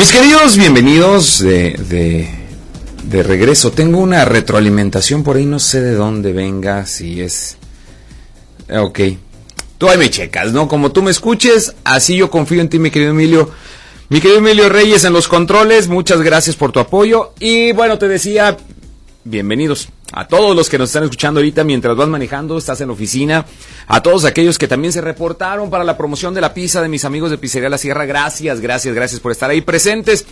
[0.00, 2.26] Mis queridos, bienvenidos de,
[3.02, 3.70] de, regreso.
[3.70, 7.58] Tengo una retroalimentación por ahí, no sé de dónde venga, si es...
[8.74, 9.00] Ok.
[9.76, 10.68] Tú ahí me checas, ¿no?
[10.68, 13.50] Como tú me escuches, así yo confío en ti, mi querido Emilio.
[14.08, 17.34] Mi querido Emilio Reyes en los controles, muchas gracias por tu apoyo.
[17.38, 18.56] Y bueno, te decía,
[19.24, 22.94] bienvenidos a todos los que nos están escuchando ahorita mientras vas manejando, estás en la
[22.94, 23.46] oficina,
[23.86, 27.04] a todos aquellos que también se reportaron para la promoción de la pizza de mis
[27.04, 30.26] amigos de Pizzería La Sierra, gracias, gracias, gracias por estar ahí presentes.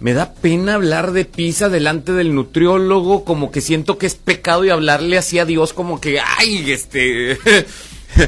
[0.00, 4.64] Me da pena hablar de pizza delante del nutriólogo, como que siento que es pecado
[4.64, 7.38] y hablarle así a Dios como que, ay, este...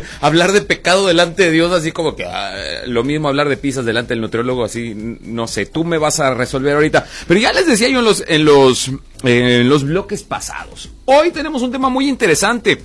[0.21, 3.85] hablar de pecado delante de Dios, así como que ah, lo mismo hablar de pizzas
[3.85, 7.07] delante del nutriólogo, así, no sé, tú me vas a resolver ahorita.
[7.27, 8.91] Pero ya les decía yo en los, en los,
[9.25, 10.91] en los bloques pasados.
[11.05, 12.83] Hoy tenemos un tema muy interesante,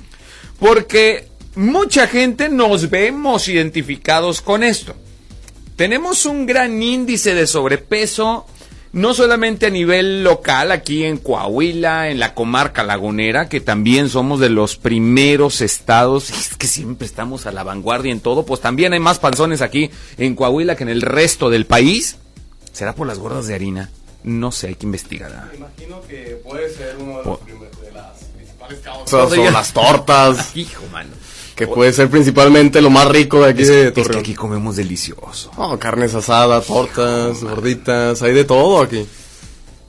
[0.59, 4.95] porque mucha gente nos vemos identificados con esto.
[5.75, 8.47] Tenemos un gran índice de sobrepeso
[8.91, 14.39] no solamente a nivel local, aquí en Coahuila, en la comarca lagunera, que también somos
[14.39, 18.93] de los primeros estados, es que siempre estamos a la vanguardia en todo, pues también
[18.93, 22.17] hay más panzones aquí en Coahuila que en el resto del país.
[22.71, 23.89] ¿Será por las gordas de harina?
[24.23, 25.31] No sé, hay que investigar.
[25.52, 30.52] Me imagino que puede ser uno de, los de las principales causas o las tortas.
[30.55, 31.11] Hijo, mano.
[31.58, 34.11] Que puede ser principalmente lo más rico de aquí de Torreón.
[34.11, 35.50] Es que aquí comemos delicioso.
[35.58, 39.08] Oh, carnes asadas, tortas, gorditas, hay de todo aquí.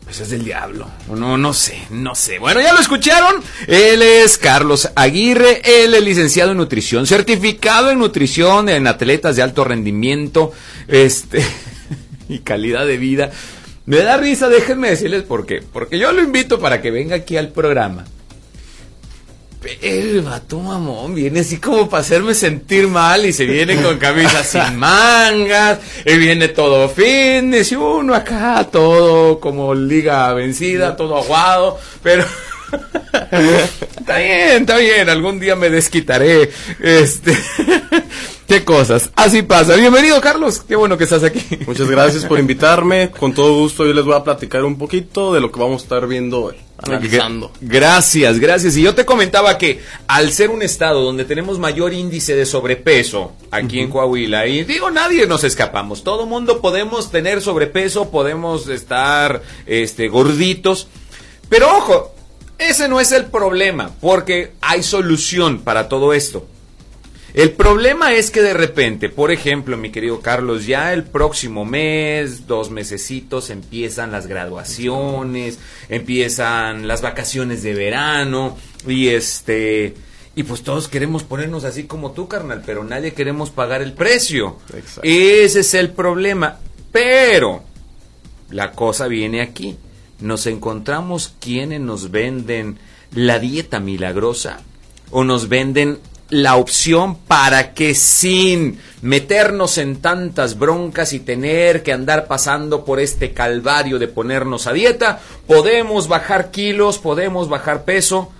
[0.02, 0.88] Pues es del diablo.
[1.14, 2.38] No, no sé, no sé.
[2.38, 3.42] Bueno, ya lo escucharon.
[3.66, 9.42] Él es Carlos Aguirre, él es licenciado en nutrición, certificado en nutrición en atletas de
[9.42, 10.52] alto rendimiento,
[10.88, 11.44] este
[12.30, 13.30] y calidad de vida.
[13.84, 15.62] Me da risa, déjenme decirles por qué.
[15.70, 18.06] Porque yo lo invito para que venga aquí al programa
[19.82, 24.42] el vato mamón viene así como para hacerme sentir mal y se viene con camisa
[24.44, 31.78] sin mangas, y viene todo fitness y uno acá todo como liga vencida, todo aguado,
[32.02, 32.24] pero
[33.98, 36.50] está bien, está bien, algún día me desquitaré.
[36.80, 37.36] Este
[38.48, 39.10] Qué cosas.
[39.14, 39.76] Así pasa.
[39.76, 40.60] Bienvenido, Carlos.
[40.66, 41.44] Qué bueno que estás aquí.
[41.66, 43.10] Muchas gracias por invitarme.
[43.10, 45.84] Con todo gusto, yo les voy a platicar un poquito de lo que vamos a
[45.84, 46.56] estar viendo hoy.
[46.78, 47.52] Analizando.
[47.60, 48.74] Gracias, gracias.
[48.78, 53.32] Y yo te comentaba que al ser un estado donde tenemos mayor índice de sobrepeso
[53.50, 56.02] aquí en Coahuila, y digo, nadie nos escapamos.
[56.02, 60.88] Todo mundo podemos tener sobrepeso, podemos estar este, gorditos.
[61.50, 62.14] Pero ojo,
[62.56, 66.46] ese no es el problema, porque hay solución para todo esto.
[67.38, 72.48] El problema es que de repente, por ejemplo, mi querido Carlos, ya el próximo mes,
[72.48, 78.56] dos mesecitos, empiezan las graduaciones, empiezan las vacaciones de verano
[78.88, 79.94] y este
[80.34, 84.56] y pues todos queremos ponernos así como tú, carnal, pero nadie queremos pagar el precio.
[85.04, 86.58] Ese es el problema.
[86.90, 87.62] Pero
[88.50, 89.76] la cosa viene aquí.
[90.18, 92.80] Nos encontramos quienes nos venden
[93.12, 94.58] la dieta milagrosa
[95.12, 96.00] o nos venden
[96.30, 103.00] la opción para que sin meternos en tantas broncas y tener que andar pasando por
[103.00, 108.32] este calvario de ponernos a dieta, podemos bajar kilos, podemos bajar peso,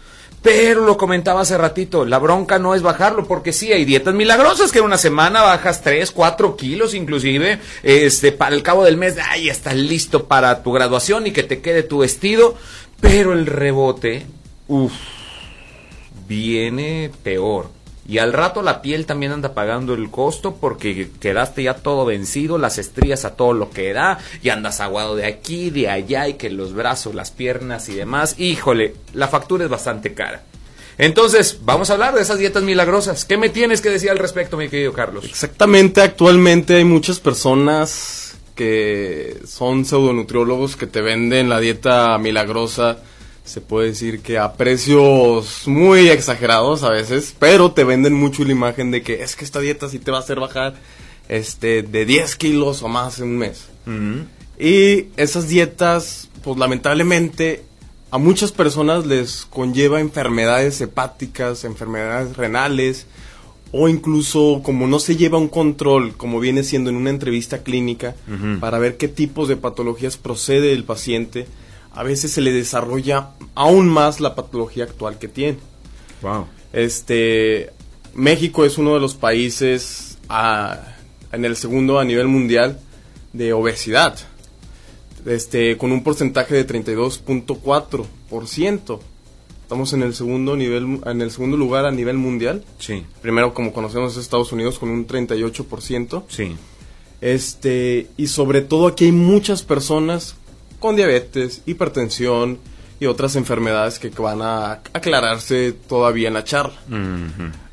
[0.43, 4.70] pero lo comentaba hace ratito, la bronca no es bajarlo, porque sí, hay dietas milagrosas
[4.70, 9.16] que en una semana bajas 3, 4 kilos inclusive, este, para el cabo del mes,
[9.31, 12.56] ay, estás listo para tu graduación y que te quede tu vestido,
[13.00, 14.26] pero el rebote,
[14.69, 14.93] uff,
[16.28, 17.77] viene peor
[18.08, 22.56] y al rato la piel también anda pagando el costo porque quedaste ya todo vencido,
[22.56, 26.34] las estrías a todo lo que da, y andas aguado de aquí, de allá, y
[26.34, 28.36] que los brazos, las piernas y demás.
[28.38, 30.42] Híjole, la factura es bastante cara.
[30.96, 33.26] Entonces, vamos a hablar de esas dietas milagrosas.
[33.26, 35.26] ¿Qué me tienes que decir al respecto, mi querido Carlos?
[35.26, 43.02] Exactamente, actualmente hay muchas personas que son pseudonutriólogos que te venden la dieta milagrosa
[43.48, 48.52] se puede decir que a precios muy exagerados a veces, pero te venden mucho la
[48.52, 50.74] imagen de que es que esta dieta sí te va a hacer bajar
[51.28, 53.66] este de 10 kilos o más en un mes.
[54.58, 57.64] Y esas dietas, pues lamentablemente
[58.10, 63.06] a muchas personas les conlleva enfermedades hepáticas, enfermedades renales,
[63.70, 68.14] o incluso como no se lleva un control, como viene siendo en una entrevista clínica,
[68.60, 71.46] para ver qué tipos de patologías procede el paciente,
[71.93, 75.58] a veces se le desarrolla aún más la patología actual que tiene.
[76.23, 76.46] Wow.
[76.73, 77.70] Este,
[78.14, 80.17] México es uno de los países
[81.32, 82.79] en el segundo a nivel mundial
[83.32, 84.17] de obesidad.
[85.26, 89.00] Este, con un porcentaje de 32.4%.
[89.62, 92.64] Estamos en el segundo nivel en el segundo lugar a nivel mundial.
[92.79, 93.05] Sí.
[93.20, 96.25] Primero como conocemos Estados Unidos con un 38%.
[96.29, 96.56] Sí.
[97.20, 100.37] Este, y sobre todo aquí hay muchas personas
[100.78, 102.58] con diabetes, hipertensión
[103.00, 106.78] y otras enfermedades que van a aclararse todavía en la charla.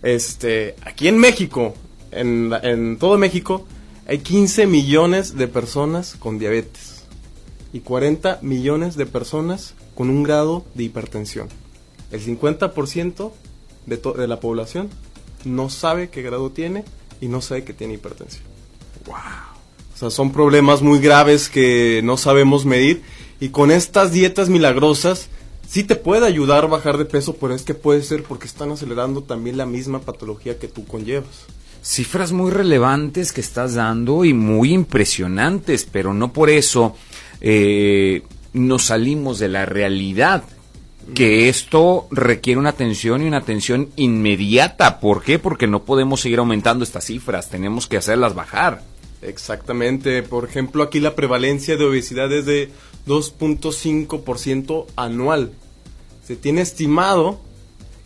[0.02, 1.74] Este, aquí en México,
[2.12, 3.66] en, en todo México,
[4.08, 7.06] hay 15 millones de personas con diabetes
[7.74, 11.50] y 40 millones de personas con un grado de hipertensión.
[12.12, 13.32] El 50%
[13.88, 14.90] de, de la población
[15.44, 16.86] no sabe qué grado tiene
[17.20, 18.44] y no sabe que tiene hipertensión.
[19.08, 19.55] Wow.
[19.96, 23.02] O sea, son problemas muy graves que no sabemos medir
[23.40, 25.30] y con estas dietas milagrosas
[25.68, 28.72] sí te puede ayudar a bajar de peso, pero es que puede ser porque están
[28.72, 31.46] acelerando también la misma patología que tú conllevas.
[31.82, 36.96] Cifras muy relevantes que estás dando y muy impresionantes, pero no por eso
[37.40, 40.44] eh, nos salimos de la realidad
[41.14, 45.00] que esto requiere una atención y una atención inmediata.
[45.00, 45.38] ¿Por qué?
[45.38, 48.82] Porque no podemos seguir aumentando estas cifras, tenemos que hacerlas bajar.
[49.28, 52.70] Exactamente, por ejemplo, aquí la prevalencia de obesidad es de
[53.08, 55.52] 2.5% anual.
[56.26, 57.40] Se tiene estimado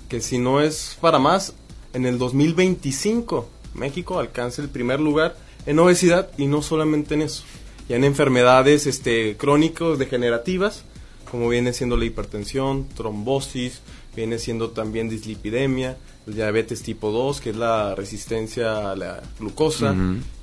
[0.07, 1.54] que si no es para más,
[1.94, 5.36] en el 2025 México alcance el primer lugar
[5.66, 7.44] en obesidad y no solamente en eso,
[7.88, 10.83] ya en enfermedades este, crónicas degenerativas,
[11.30, 13.81] como viene siendo la hipertensión, trombosis,
[14.16, 19.95] viene siendo también dislipidemia, diabetes tipo 2, que es la resistencia a la glucosa,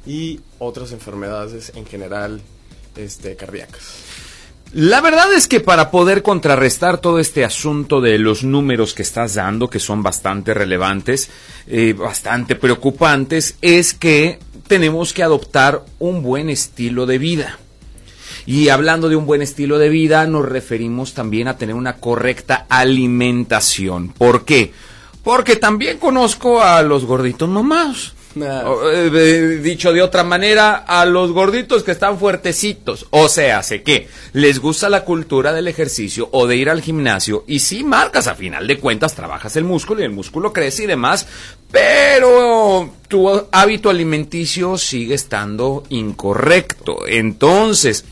[0.06, 2.41] y otras enfermedades en general
[2.97, 3.82] este, cardíacas.
[4.73, 9.35] La verdad es que para poder contrarrestar todo este asunto de los números que estás
[9.35, 11.31] dando, que son bastante relevantes,
[11.67, 17.59] eh, bastante preocupantes, es que tenemos que adoptar un buen estilo de vida.
[18.44, 22.67] Y hablando de un buen estilo de vida, nos referimos también a tener una correcta
[22.69, 24.09] alimentación.
[24.09, 24.73] ¿Por qué?
[25.23, 28.16] Porque también conozco a los gorditos mamados.
[28.38, 33.06] Eh, dicho de otra manera, a los gorditos que están fuertecitos.
[33.11, 37.44] O sea, sé que les gusta la cultura del ejercicio o de ir al gimnasio
[37.47, 40.87] y si marcas a final de cuentas, trabajas el músculo y el músculo crece y
[40.87, 41.27] demás,
[41.71, 47.06] pero tu hábito alimenticio sigue estando incorrecto.
[47.06, 48.05] Entonces,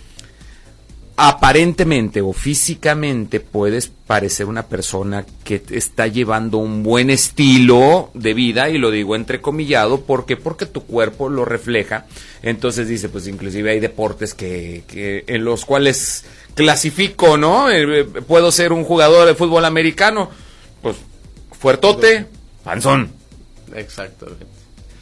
[1.17, 8.69] aparentemente o físicamente puedes parecer una persona que está llevando un buen estilo de vida
[8.69, 12.07] y lo digo entrecomillado porque porque tu cuerpo lo refleja.
[12.43, 16.25] Entonces dice pues inclusive hay deportes que, que en los cuales
[16.57, 20.31] clasifico no eh, eh, puedo ser un jugador de fútbol americano
[20.83, 20.97] pues
[21.53, 22.27] fuertote
[22.65, 23.13] panzón.
[23.73, 24.47] Exactamente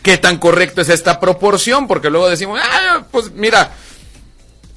[0.03, 3.73] qué tan correcto es esta proporción porque luego decimos ah pues mira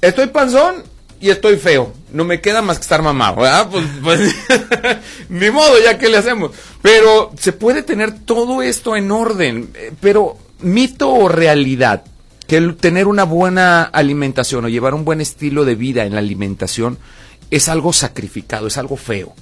[0.00, 1.92] estoy panzón y estoy feo.
[2.12, 3.36] No me queda más que estar mamado.
[3.70, 4.34] Pues, pues
[5.28, 6.52] ni modo, ya que le hacemos.
[6.82, 9.70] Pero se puede tener todo esto en orden.
[9.74, 12.04] Eh, pero mito o realidad,
[12.46, 16.20] que el tener una buena alimentación o llevar un buen estilo de vida en la
[16.20, 16.98] alimentación
[17.50, 19.34] es algo sacrificado, es algo feo.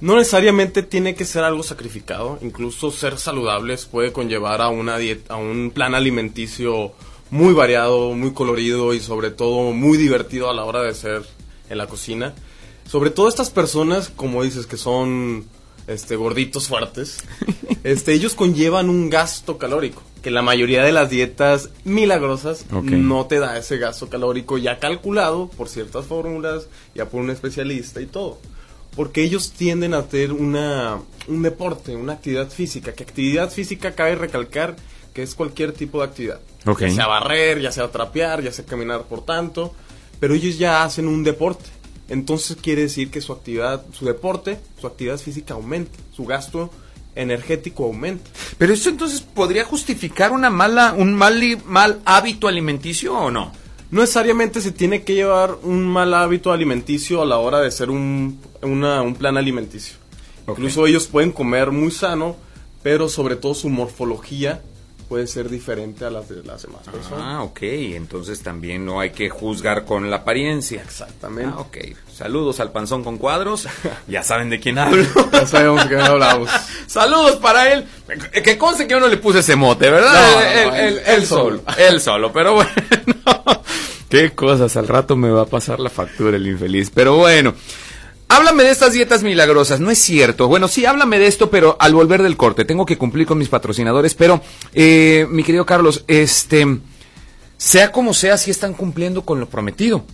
[0.00, 5.34] No necesariamente tiene que ser algo sacrificado, incluso ser saludables puede conllevar a una dieta,
[5.34, 6.94] a un plan alimenticio
[7.30, 11.24] muy variado, muy colorido y sobre todo muy divertido a la hora de ser
[11.68, 12.34] en la cocina.
[12.86, 15.44] Sobre todo estas personas, como dices, que son
[15.86, 17.18] este gorditos fuertes,
[17.84, 23.38] este ellos conllevan un gasto calórico, que la mayoría de las dietas milagrosas no te
[23.38, 28.38] da ese gasto calórico ya calculado por ciertas fórmulas, ya por un especialista y todo.
[28.96, 34.16] Porque ellos tienden a tener una, un deporte, una actividad física, que actividad física cabe
[34.16, 34.74] recalcar
[35.12, 36.40] que es cualquier tipo de actividad.
[36.78, 39.74] Ya sea barrer, ya sea trapear, ya sea caminar por tanto,
[40.18, 41.64] pero ellos ya hacen un deporte.
[42.08, 46.70] Entonces quiere decir que su actividad, su deporte, su actividad física aumenta, su gasto
[47.14, 48.28] energético aumenta.
[48.58, 53.52] Pero eso entonces podría justificar una mala, un mal, mal hábito alimenticio o no?
[53.90, 57.90] No necesariamente se tiene que llevar un mal hábito alimenticio a la hora de hacer
[57.90, 59.96] un, un plan alimenticio.
[60.46, 62.36] Incluso ellos pueden comer muy sano,
[62.82, 64.62] pero sobre todo su morfología
[65.10, 67.20] puede ser diferente a las de las demás personas.
[67.20, 67.58] Ah, ok.
[67.62, 70.80] Entonces también no hay que juzgar con la apariencia.
[70.82, 71.52] Exactamente.
[71.52, 71.78] Ah, ok.
[72.14, 73.66] Saludos al panzón con cuadros.
[74.06, 75.04] ya saben de quién hablo.
[75.32, 76.48] ya sabemos de quién hablamos.
[76.86, 77.86] Saludos para él.
[78.44, 80.78] Que conste que yo no le puse ese mote, ¿verdad?
[81.04, 81.60] él, solo.
[81.76, 82.70] Él solo, pero bueno.
[84.08, 84.76] Qué cosas.
[84.76, 86.92] Al rato me va a pasar la factura el infeliz.
[86.94, 87.52] Pero bueno.
[88.32, 90.46] Háblame de estas dietas milagrosas, no es cierto.
[90.46, 93.48] Bueno, sí, háblame de esto, pero al volver del corte, tengo que cumplir con mis
[93.48, 94.40] patrocinadores, pero,
[94.72, 96.78] eh, mi querido Carlos, este,
[97.56, 100.04] sea como sea, sí están cumpliendo con lo prometido.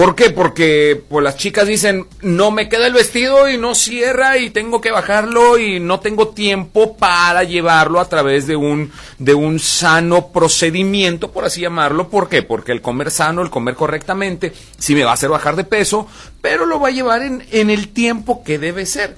[0.00, 0.30] ¿Por qué?
[0.30, 4.80] Porque pues, las chicas dicen, no me queda el vestido y no cierra y tengo
[4.80, 10.28] que bajarlo y no tengo tiempo para llevarlo a través de un, de un sano
[10.28, 12.08] procedimiento, por así llamarlo.
[12.08, 12.42] ¿Por qué?
[12.42, 16.06] Porque el comer sano, el comer correctamente, sí me va a hacer bajar de peso,
[16.40, 19.16] pero lo va a llevar en, en el tiempo que debe ser.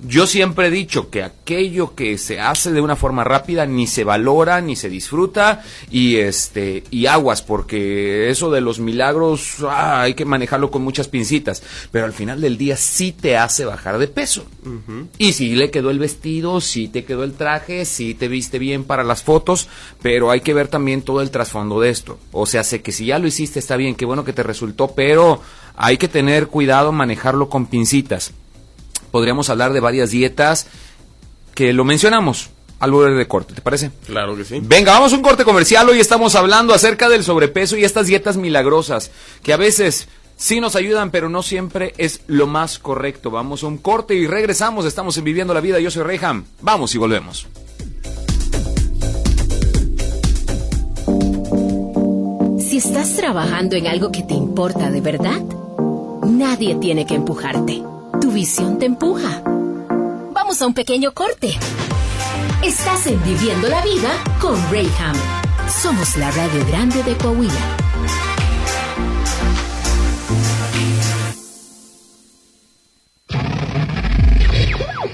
[0.00, 4.04] Yo siempre he dicho que aquello que se hace de una forma rápida ni se
[4.04, 10.14] valora ni se disfruta y este y aguas porque eso de los milagros ah, hay
[10.14, 14.06] que manejarlo con muchas pincitas, pero al final del día sí te hace bajar de
[14.06, 14.46] peso.
[15.18, 18.84] Y si le quedó el vestido, sí te quedó el traje, sí te viste bien
[18.84, 19.68] para las fotos,
[20.00, 22.18] pero hay que ver también todo el trasfondo de esto.
[22.30, 24.92] O sea, sé que si ya lo hiciste está bien, qué bueno que te resultó,
[24.94, 25.40] pero
[25.76, 28.32] hay que tener cuidado manejarlo con pincitas
[29.10, 30.66] podríamos hablar de varias dietas
[31.54, 32.50] que lo mencionamos
[32.80, 33.90] al volver de corte, ¿te parece?
[34.06, 34.60] Claro que sí.
[34.62, 35.88] Venga, vamos a un corte comercial.
[35.88, 39.10] Hoy estamos hablando acerca del sobrepeso y estas dietas milagrosas
[39.42, 43.30] que a veces sí nos ayudan, pero no siempre es lo más correcto.
[43.30, 44.86] Vamos a un corte y regresamos.
[44.86, 45.80] Estamos en Viviendo la Vida.
[45.80, 46.44] Yo soy Reyham.
[46.60, 47.46] Vamos y volvemos.
[52.58, 55.42] Si estás trabajando en algo que te importa de verdad,
[56.22, 57.82] nadie tiene que empujarte.
[58.20, 59.42] Tu visión te empuja.
[60.32, 61.56] Vamos a un pequeño corte.
[62.64, 64.10] Estás en Viviendo la Vida
[64.40, 65.14] con Rayham.
[65.68, 67.76] Somos la radio grande de Coahuila.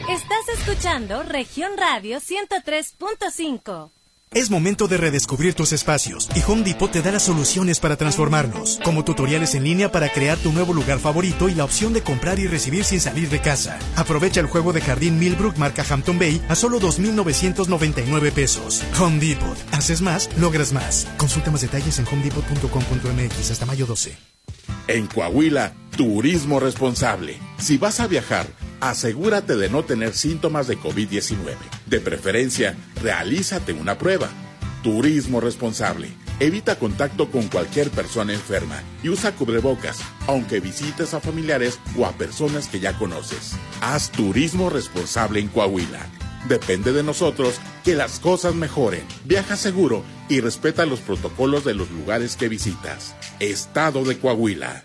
[0.09, 3.91] Estás escuchando Región Radio 103.5.
[4.35, 8.81] Es momento de redescubrir tus espacios y Home Depot te da las soluciones para transformarlos,
[8.83, 12.41] como tutoriales en línea para crear tu nuevo lugar favorito y la opción de comprar
[12.41, 13.79] y recibir sin salir de casa.
[13.95, 18.83] Aprovecha el juego de jardín Millbrook marca Hampton Bay a solo 2.999 pesos.
[18.99, 19.57] Home Depot.
[19.71, 21.07] Haces más, logras más.
[21.17, 24.17] Consulta más detalles en homedepot.com.mx hasta mayo 12.
[24.89, 27.39] En Coahuila, turismo responsable.
[27.59, 28.47] Si vas a viajar,
[28.91, 31.37] asegúrate de no tener síntomas de COVID-19.
[31.87, 34.29] De preferencia, realízate una prueba.
[34.83, 36.09] Turismo responsable.
[36.39, 42.13] Evita contacto con cualquier persona enferma y usa cubrebocas, aunque visites a familiares o a
[42.13, 43.53] personas que ya conoces.
[43.81, 46.07] Haz turismo responsable en Coahuila.
[46.49, 49.07] Depende de nosotros que las cosas mejoren.
[49.25, 53.15] Viaja seguro y respeta los protocolos de los lugares que visitas.
[53.41, 54.85] Estado de Coahuila.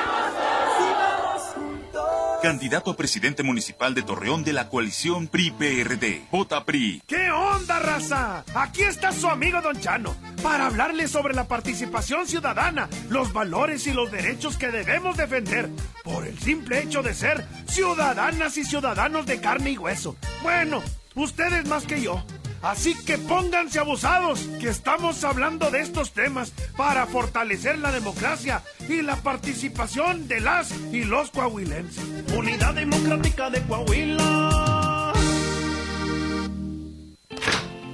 [2.41, 6.23] Candidato a presidente municipal de Torreón de la coalición PRI-PRD.
[6.31, 7.03] Vota PRI.
[7.05, 8.43] ¿Qué onda, raza?
[8.55, 13.93] Aquí está su amigo Don Chano para hablarle sobre la participación ciudadana, los valores y
[13.93, 15.69] los derechos que debemos defender
[16.03, 20.15] por el simple hecho de ser ciudadanas y ciudadanos de carne y hueso.
[20.41, 20.81] Bueno,
[21.13, 22.25] ustedes más que yo.
[22.61, 29.01] Así que pónganse abusados, que estamos hablando de estos temas para fortalecer la democracia y
[29.01, 32.03] la participación de las y los coahuilenses.
[32.37, 35.13] Unidad Democrática de Coahuila.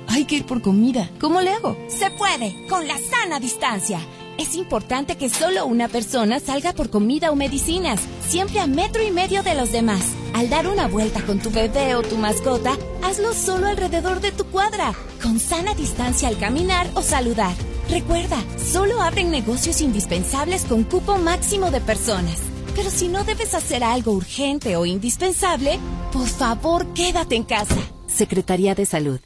[0.09, 1.09] Hay que ir por comida.
[1.19, 1.77] ¿Cómo le hago?
[1.87, 3.99] Se puede, con la sana distancia.
[4.37, 9.11] Es importante que solo una persona salga por comida o medicinas, siempre a metro y
[9.11, 10.16] medio de los demás.
[10.37, 14.43] Al dar una vuelta con tu bebé o tu mascota, hazlo solo alrededor de tu
[14.45, 17.55] cuadra, con sana distancia al caminar o saludar.
[17.89, 22.37] Recuerda, solo abren negocios indispensables con cupo máximo de personas.
[22.75, 25.79] Pero si no debes hacer algo urgente o indispensable,
[26.13, 27.81] por favor quédate en casa.
[28.05, 29.19] Secretaría de Salud.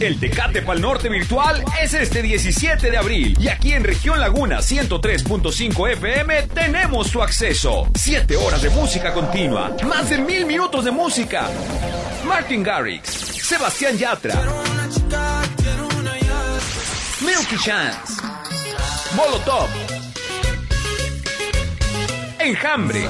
[0.00, 4.58] El Tecate Pal Norte virtual es este 17 de abril y aquí en Región Laguna
[4.58, 7.88] 103.5 FM tenemos su acceso.
[7.94, 11.48] 7 horas de música continua, más de mil minutos de música.
[12.26, 14.34] Martin Garrix, Sebastián Yatra,
[17.20, 18.22] Milky Chance,
[19.14, 19.68] Molotov,
[22.38, 23.08] Enjambre,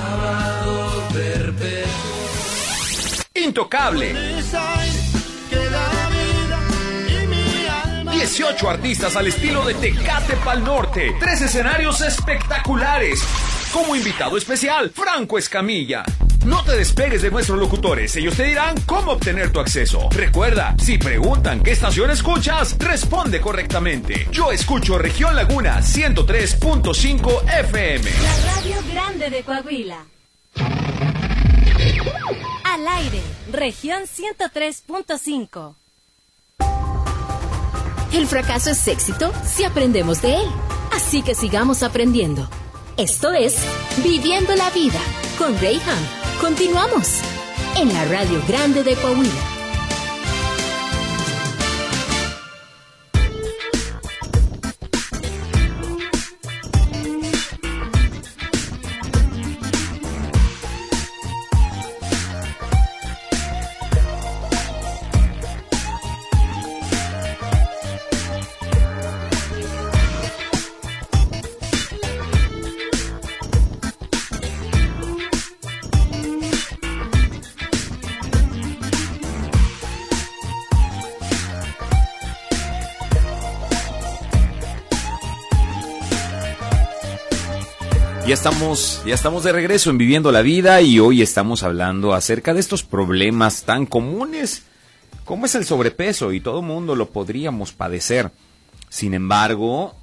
[3.34, 4.14] Intocable.
[8.24, 11.14] 18 artistas al estilo de Tecate Pal Norte.
[11.20, 13.22] Tres escenarios espectaculares.
[13.70, 16.04] Como invitado especial, Franco Escamilla.
[16.46, 20.08] No te despegues de nuestros locutores, ellos te dirán cómo obtener tu acceso.
[20.10, 24.26] Recuerda, si preguntan qué estación escuchas, responde correctamente.
[24.32, 28.10] Yo escucho Región Laguna 103.5 FM.
[28.10, 30.06] La radio grande de Coahuila.
[32.64, 33.20] Al aire,
[33.52, 35.74] región 103.5.
[38.14, 40.46] El fracaso es éxito si aprendemos de él.
[40.92, 42.48] Así que sigamos aprendiendo.
[42.96, 43.56] Esto es
[44.04, 45.00] Viviendo la Vida
[45.36, 45.98] con Rayham.
[46.40, 47.22] Continuamos
[47.76, 49.53] en la Radio Grande de Coahuila.
[88.34, 92.52] Ya estamos, ya estamos de regreso en Viviendo la Vida y hoy estamos hablando acerca
[92.52, 94.64] de estos problemas tan comunes
[95.24, 98.32] como es el sobrepeso y todo mundo lo podríamos padecer.
[98.88, 99.94] Sin embargo,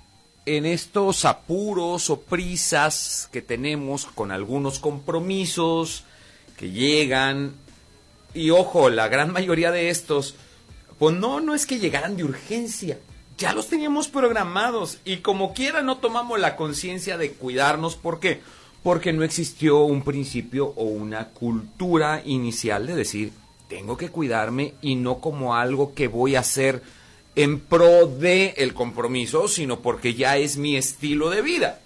[0.46, 6.06] en estos apuros o prisas que tenemos con algunos compromisos
[6.56, 7.52] que llegan,
[8.34, 10.36] y ojo, la gran mayoría de estos,
[10.98, 12.98] pues no, no es que llegaran de urgencia,
[13.42, 17.96] ya los teníamos programados y como quiera no tomamos la conciencia de cuidarnos.
[17.96, 18.40] ¿Por qué?
[18.84, 23.32] Porque no existió un principio o una cultura inicial de decir,
[23.68, 26.84] tengo que cuidarme y no como algo que voy a hacer
[27.36, 31.80] en pro de el compromiso, sino porque ya es mi estilo de vida.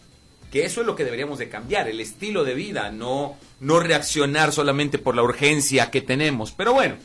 [0.52, 4.52] Que eso es lo que deberíamos de cambiar, el estilo de vida, no, no reaccionar
[4.52, 6.52] solamente por la urgencia que tenemos.
[6.52, 6.96] Pero bueno,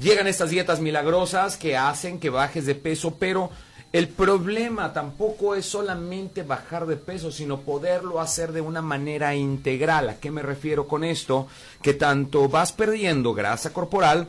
[0.00, 3.50] llegan estas dietas milagrosas que hacen que bajes de peso, pero
[3.94, 10.08] el problema tampoco es solamente bajar de peso, sino poderlo hacer de una manera integral.
[10.08, 11.46] ¿A qué me refiero con esto?
[11.80, 14.26] Que tanto vas perdiendo grasa corporal,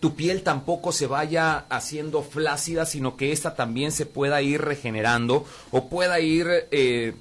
[0.00, 5.44] tu piel tampoco se vaya haciendo flácida, sino que ésta también se pueda ir regenerando
[5.70, 7.12] o pueda ir eh,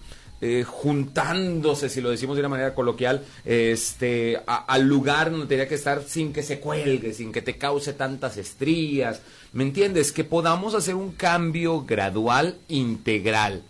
[0.42, 5.76] eh, juntándose, si lo decimos de una manera coloquial, este, al lugar donde tenía que
[5.76, 9.22] estar sin que se cuelgue, sin que te cause tantas estrías.
[9.54, 10.12] ¿Me entiendes?
[10.12, 13.62] Que podamos hacer un cambio gradual, integral.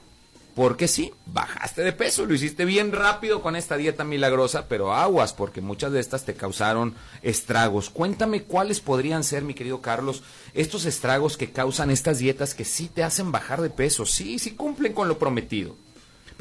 [0.56, 5.34] Porque sí, bajaste de peso, lo hiciste bien rápido con esta dieta milagrosa, pero aguas,
[5.34, 7.90] porque muchas de estas te causaron estragos.
[7.90, 12.90] Cuéntame cuáles podrían ser, mi querido Carlos, estos estragos que causan estas dietas que sí
[12.94, 14.06] te hacen bajar de peso.
[14.06, 15.76] Sí, sí cumplen con lo prometido.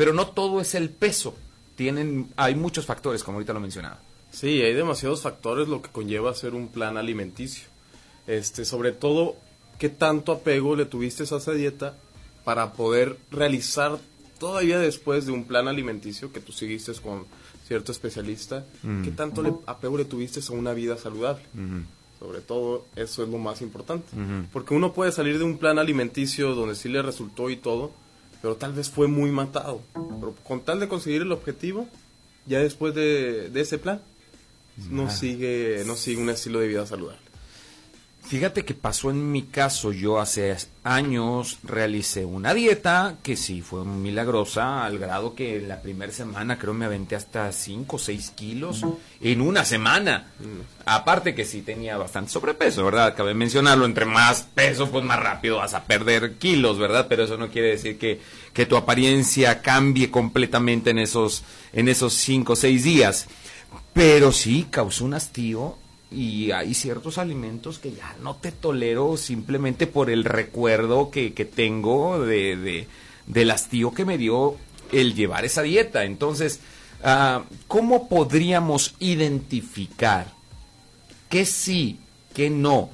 [0.00, 1.34] Pero no todo es el peso.
[1.76, 3.98] Tienen, hay muchos factores, como ahorita lo mencionaba.
[4.30, 7.64] Sí, hay demasiados factores lo que conlleva hacer un plan alimenticio.
[8.26, 9.36] Este, sobre todo,
[9.78, 11.98] qué tanto apego le tuviste a esa dieta
[12.44, 13.98] para poder realizar
[14.38, 17.26] todavía después de un plan alimenticio que tú seguiste con
[17.68, 19.02] cierto especialista, Mm.
[19.02, 21.42] qué tanto le, apego le tuviste a una vida saludable.
[22.18, 24.06] Sobre todo, eso es lo más importante.
[24.16, 24.46] Ujú.
[24.50, 27.92] Porque uno puede salir de un plan alimenticio donde sí le resultó y todo,
[28.42, 29.80] pero tal vez fue muy matado.
[29.94, 31.88] Pero con tal de conseguir el objetivo,
[32.46, 34.00] ya después de, de ese plan,
[34.88, 37.29] no sigue, no sigue un estilo de vida saludable.
[38.30, 43.84] Fíjate que pasó en mi caso, yo hace años realicé una dieta que sí fue
[43.84, 48.86] milagrosa, al grado que la primera semana creo me aventé hasta 5 o 6 kilos
[49.20, 50.28] en una semana.
[50.86, 53.16] Aparte que sí tenía bastante sobrepeso, ¿verdad?
[53.16, 57.06] Cabe mencionarlo, entre más peso, pues más rápido vas a perder kilos, ¿verdad?
[57.08, 58.20] Pero eso no quiere decir que,
[58.52, 63.26] que tu apariencia cambie completamente en esos, en esos 5 o 6 días.
[63.92, 65.79] Pero sí causó un hastío
[66.10, 71.44] y hay ciertos alimentos que ya no te tolero simplemente por el recuerdo que, que
[71.44, 72.88] tengo de, de-
[73.26, 74.56] del hastío que me dio
[74.92, 76.04] el llevar esa dieta.
[76.04, 76.60] Entonces,
[77.04, 80.32] ah, ¿cómo podríamos identificar
[81.28, 82.00] que sí,
[82.34, 82.90] que no?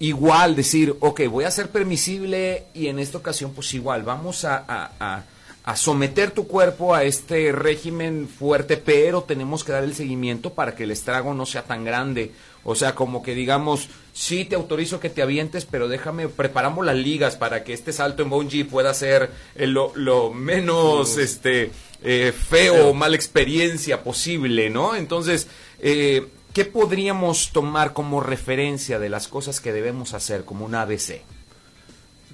[0.00, 5.24] Igual decir, ok, voy a ser permisible y en esta ocasión pues igual, vamos a-
[5.68, 10.74] a someter tu cuerpo a este régimen fuerte, pero tenemos que dar el seguimiento para
[10.74, 12.32] que el estrago no sea tan grande.
[12.64, 16.96] O sea, como que digamos, sí te autorizo que te avientes, pero déjame, preparamos las
[16.96, 21.70] ligas para que este salto en bungee pueda ser eh, lo, lo menos este
[22.02, 24.96] eh, feo o mala experiencia posible, ¿no?
[24.96, 25.48] Entonces,
[25.80, 31.20] eh, ¿qué podríamos tomar como referencia de las cosas que debemos hacer como un ABC?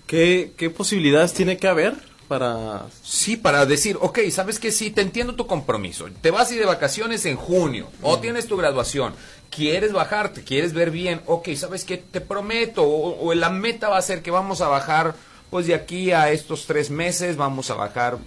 [0.07, 2.87] ¿Qué, qué posibilidades tiene que haber para...?
[3.03, 6.07] Sí, para decir, ok, ¿sabes que Sí, te entiendo tu compromiso.
[6.21, 9.15] Te vas ir de vacaciones en junio o tienes tu graduación.
[9.51, 10.43] ¿Quieres bajarte?
[10.43, 11.21] ¿Quieres ver bien?
[11.27, 11.97] Ok, ¿sabes qué?
[11.99, 15.15] Te prometo o, o la meta va a ser que vamos a bajar,
[15.51, 18.19] pues de aquí a estos tres meses vamos a bajar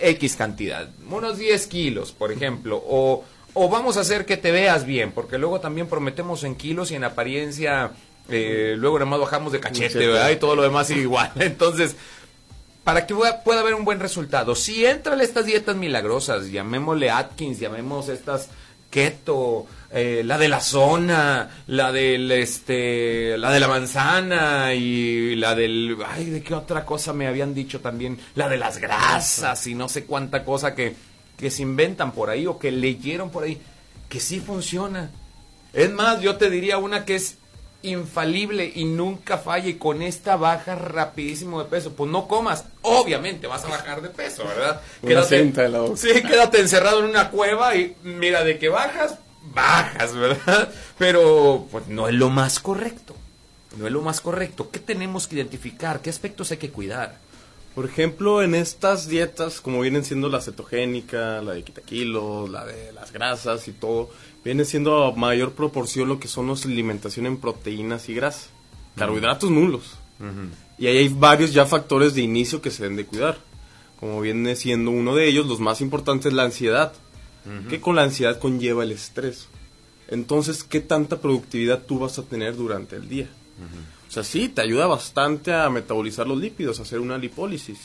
[0.00, 3.24] X cantidad, unos 10 kilos, por ejemplo, o,
[3.54, 6.94] o vamos a hacer que te veas bien, porque luego también prometemos en kilos y
[6.94, 7.92] en apariencia,
[8.28, 10.30] eh, luego nada más bajamos de cachete, ¿verdad?
[10.30, 11.30] Y todo lo demás igual.
[11.36, 11.96] Entonces,
[12.90, 18.08] para que pueda haber un buen resultado, si entran estas dietas milagrosas, llamémosle Atkins, llamemos
[18.08, 18.48] estas
[18.90, 25.54] keto, eh, la de la zona, la del este, la de la manzana y la
[25.54, 29.76] del, ay, de qué otra cosa me habían dicho también, la de las grasas y
[29.76, 30.96] no sé cuánta cosa que,
[31.36, 33.56] que se inventan por ahí o que leyeron por ahí,
[34.08, 35.12] que sí funciona.
[35.72, 37.36] Es más, yo te diría una que es
[37.82, 41.92] infalible y nunca falle con esta baja rapidísimo de peso.
[41.92, 44.80] Pues no comas, obviamente vas a bajar de peso, ¿verdad?
[45.06, 45.52] Quédate,
[45.96, 49.16] sí, quédate encerrado en una cueva y mira, de que bajas,
[49.54, 50.68] bajas, ¿verdad?
[50.98, 53.16] Pero pues no es lo más correcto.
[53.76, 54.70] No es lo más correcto.
[54.70, 56.00] ¿Qué tenemos que identificar?
[56.00, 57.18] ¿Qué aspectos hay que cuidar?
[57.80, 62.92] Por ejemplo, en estas dietas, como vienen siendo la cetogénica, la de quitaquilos, la de
[62.92, 64.10] las grasas y todo,
[64.44, 68.50] viene siendo a mayor proporción lo que son los alimentación en proteínas y grasa.
[68.96, 69.94] Carbohidratos nulos.
[70.76, 73.38] Y ahí hay varios ya factores de inicio que se deben de cuidar.
[73.98, 76.92] Como viene siendo uno de ellos, los más importantes, la ansiedad.
[77.70, 79.48] Que con la ansiedad conlleva el estrés.
[80.08, 83.30] Entonces, ¿qué tanta productividad tú vas a tener durante el día?
[84.10, 87.78] O sea, sí, te ayuda bastante a metabolizar los lípidos, a hacer una lipólisis.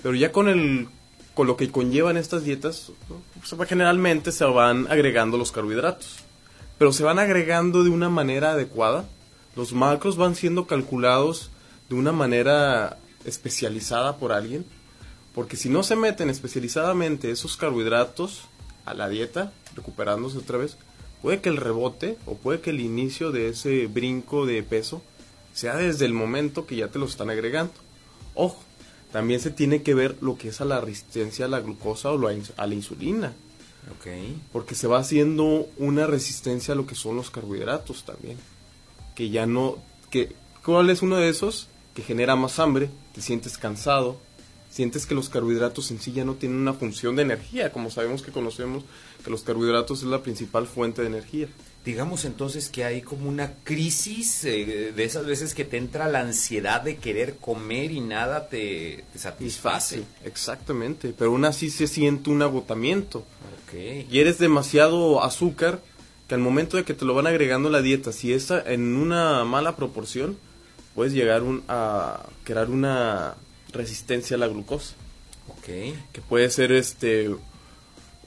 [0.00, 0.86] Pero ya con el
[1.34, 2.92] con lo que conllevan estas dietas,
[3.68, 6.16] generalmente se van agregando los carbohidratos.
[6.78, 9.04] Pero se van agregando de una manera adecuada.
[9.56, 11.50] Los macros van siendo calculados
[11.88, 14.64] de una manera especializada por alguien.
[15.34, 18.42] Porque si no se meten especializadamente esos carbohidratos
[18.84, 20.76] a la dieta, recuperándose otra vez,
[21.20, 25.02] puede que el rebote o puede que el inicio de ese brinco de peso
[25.58, 27.72] sea desde el momento que ya te lo están agregando.
[28.34, 28.62] Ojo,
[29.10, 32.28] también se tiene que ver lo que es a la resistencia a la glucosa o
[32.28, 33.32] a la insulina.
[33.98, 34.40] Okay.
[34.52, 38.38] Porque se va haciendo una resistencia a lo que son los carbohidratos también.
[39.16, 39.78] Que ya no...
[40.10, 40.32] Que,
[40.64, 41.66] ¿Cuál es uno de esos?
[41.92, 44.20] Que genera más hambre, te sientes cansado,
[44.70, 48.22] sientes que los carbohidratos en sí ya no tienen una función de energía, como sabemos
[48.22, 48.84] que conocemos
[49.24, 51.48] que los carbohidratos es la principal fuente de energía
[51.84, 56.20] digamos entonces que hay como una crisis eh, de esas veces que te entra la
[56.20, 60.02] ansiedad de querer comer y nada te, satisface.
[60.24, 63.24] exactamente, pero aún así se siente un agotamiento.
[64.10, 65.82] Y eres demasiado azúcar
[66.26, 68.96] que al momento de que te lo van agregando a la dieta, si es en
[68.96, 70.38] una mala proporción,
[70.94, 73.34] puedes llegar a crear una
[73.72, 74.94] resistencia a la glucosa.
[75.58, 75.98] Okay.
[76.12, 77.30] Que puede ser este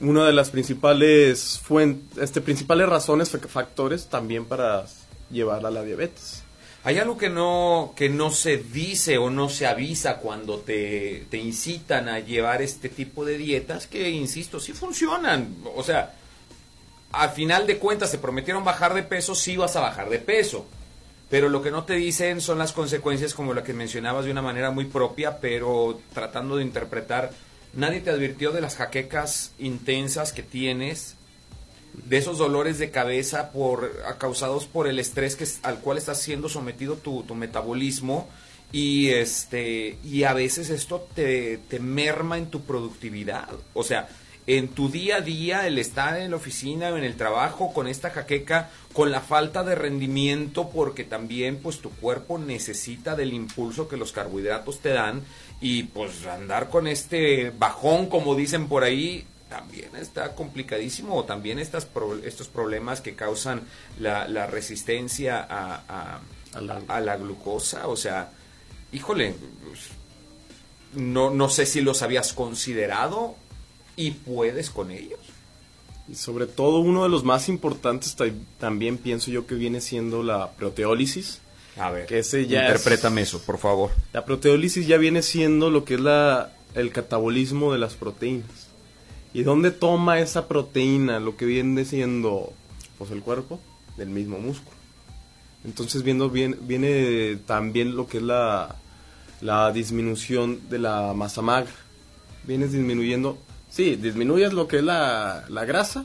[0.00, 4.86] una de las principales fuentes, este, principales razones, factores también para
[5.30, 6.42] llevar a la diabetes.
[6.84, 11.38] Hay algo que no, que no se dice o no se avisa cuando te, te
[11.38, 15.56] incitan a llevar este tipo de dietas que, insisto, sí funcionan.
[15.76, 16.14] O sea,
[17.12, 20.66] al final de cuentas se prometieron bajar de peso, sí vas a bajar de peso.
[21.30, 24.42] Pero lo que no te dicen son las consecuencias como la que mencionabas de una
[24.42, 27.30] manera muy propia, pero tratando de interpretar
[27.74, 31.16] Nadie te advirtió de las jaquecas intensas que tienes,
[31.94, 36.48] de esos dolores de cabeza por, causados por el estrés que, al cual estás siendo
[36.48, 38.28] sometido tu, tu metabolismo
[38.72, 43.48] y este y a veces esto te, te merma en tu productividad.
[43.74, 44.08] O sea,
[44.46, 47.86] en tu día a día, el estar en la oficina o en el trabajo con
[47.86, 53.86] esta jaqueca, con la falta de rendimiento, porque también pues tu cuerpo necesita del impulso
[53.86, 55.22] que los carbohidratos te dan
[55.62, 61.60] y pues andar con este bajón, como dicen por ahí, también está complicadísimo, o también
[61.60, 61.86] estas
[62.24, 63.62] estos problemas que causan
[64.00, 66.20] la, la resistencia a,
[66.54, 68.32] a, la, a, la, glucosa, o sea,
[68.92, 69.80] híjole, pues,
[70.94, 73.36] no, no sé si los habías considerado
[73.94, 75.20] y puedes con ellos.
[76.08, 78.16] Y sobre todo uno de los más importantes
[78.58, 81.40] también pienso yo que viene siendo la proteólisis
[81.76, 83.90] a ver, que ese ya interprétame eso, por favor.
[84.12, 88.68] La proteólisis ya viene siendo lo que es la, el catabolismo de las proteínas.
[89.34, 92.52] ¿Y dónde toma esa proteína lo que viene siendo
[92.98, 93.60] pues el cuerpo?
[93.96, 94.76] Del mismo músculo.
[95.64, 98.76] Entonces viendo bien, viene también lo que es la,
[99.40, 101.72] la disminución de la masa magra.
[102.44, 103.38] Vienes disminuyendo,
[103.70, 106.04] sí, disminuyes lo que es la, la grasa.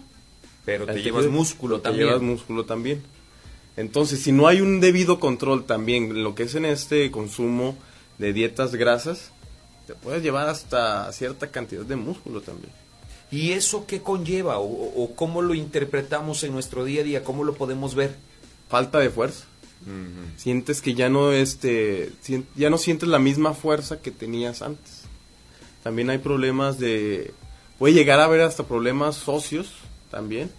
[0.63, 2.05] Pero te llevas músculo también.
[2.05, 3.01] Te llevas músculo también.
[3.77, 7.77] Entonces, si no hay un debido control también en lo que es en este consumo
[8.17, 9.31] de dietas grasas,
[9.85, 12.71] te puedes llevar hasta cierta cantidad de músculo también.
[13.31, 17.23] ¿Y eso qué conlleva o, cómo lo interpretamos en nuestro día a día?
[17.23, 18.15] ¿Cómo lo podemos ver?
[18.67, 19.45] Falta de fuerza.
[20.37, 22.11] Sientes que ya no este
[22.55, 25.03] ya no sientes la misma fuerza que tenías antes.
[25.83, 27.33] También hay problemas de
[27.77, 29.71] puede llegar a haber hasta problemas socios
[30.09, 30.51] también.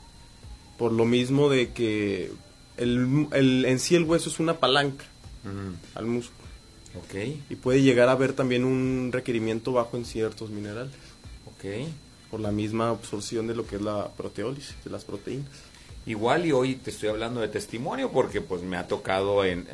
[0.78, 2.30] Por lo mismo de que
[2.78, 5.04] el, el- en sí el hueso es una palanca
[5.94, 6.36] al músculo.
[7.48, 10.92] Y puede llegar a haber también un requerimiento bajo en ciertos minerales.
[12.30, 15.48] Por la misma absorción de lo que es la proteólisis, de las proteínas.
[16.06, 19.66] Igual y hoy te estoy hablando de testimonio porque pues me ha tocado en...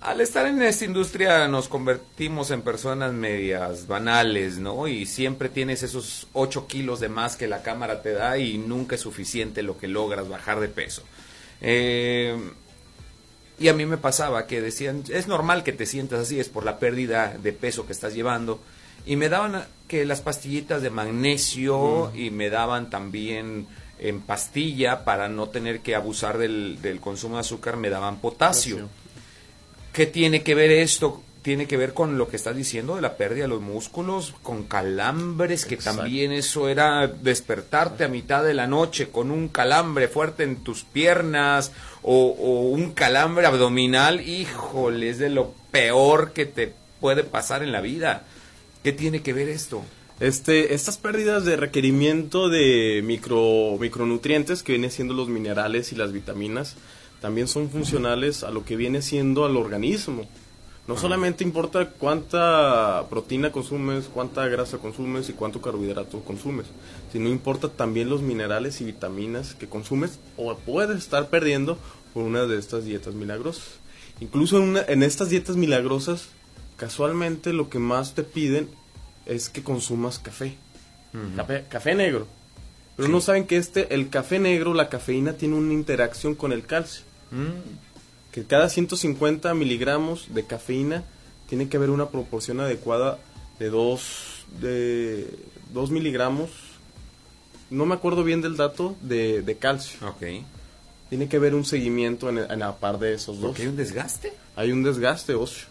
[0.00, 4.86] Al estar en esta industria nos convertimos en personas medias banales, ¿no?
[4.86, 8.94] Y siempre tienes esos 8 kilos de más que la cámara te da y nunca
[8.94, 11.02] es suficiente lo que logras bajar de peso.
[11.60, 12.36] Eh,
[13.58, 16.64] y a mí me pasaba que decían, es normal que te sientas así, es por
[16.64, 18.60] la pérdida de peso que estás llevando.
[19.04, 23.66] Y me daban que las pastillitas de magnesio y me daban también
[23.98, 28.88] en pastilla para no tener que abusar del, del consumo de azúcar, me daban potasio.
[29.92, 31.22] ¿Qué tiene que ver esto?
[31.42, 34.64] Tiene que ver con lo que estás diciendo de la pérdida de los músculos, con
[34.64, 36.02] calambres, que Exacto.
[36.02, 40.84] también eso era despertarte a mitad de la noche con un calambre fuerte en tus
[40.84, 41.72] piernas
[42.02, 44.20] o, o un calambre abdominal.
[44.20, 48.24] Híjole, es de lo peor que te puede pasar en la vida.
[48.82, 49.82] ¿Qué tiene que ver esto?
[50.20, 56.12] Este, estas pérdidas de requerimiento de micro, micronutrientes, que vienen siendo los minerales y las
[56.12, 56.74] vitaminas,
[57.20, 60.28] también son funcionales a lo que viene siendo al organismo.
[60.88, 66.66] No solamente importa cuánta proteína consumes, cuánta grasa consumes y cuánto carbohidrato consumes,
[67.12, 71.78] sino importa también los minerales y vitaminas que consumes o puedes estar perdiendo
[72.14, 73.64] por una de estas dietas milagrosas.
[74.20, 76.28] Incluso en, una- en estas dietas milagrosas,
[76.78, 78.68] casualmente lo que más te piden
[79.26, 80.56] es que consumas café.
[81.36, 81.64] café.
[81.68, 82.26] Café negro.
[82.96, 86.64] Pero no saben que este, el café negro, la cafeína tiene una interacción con el
[86.64, 87.02] calcio.
[88.40, 91.04] Que cada 150 miligramos de cafeína
[91.48, 93.18] tiene que haber una proporción adecuada
[93.58, 94.00] de 2
[94.60, 95.28] de
[95.72, 96.50] dos miligramos.
[97.70, 99.98] No me acuerdo bien del dato de, de calcio.
[100.08, 100.22] Ok.
[101.10, 103.46] Tiene que haber un seguimiento en, en la par de esos dos.
[103.50, 104.32] ¿Porque hay un desgaste?
[104.56, 105.66] Hay un desgaste óseo.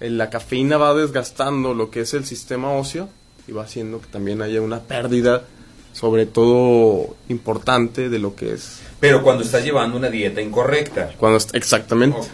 [0.00, 3.08] El- La cafeína va desgastando lo que es el sistema óseo
[3.48, 5.44] y va haciendo que también haya una pérdida,
[5.92, 8.80] sobre todo importante, de lo que es.
[9.00, 11.10] Pero cuando estás llevando una dieta incorrecta.
[11.18, 12.18] Cuando exactamente.
[12.18, 12.28] Ok.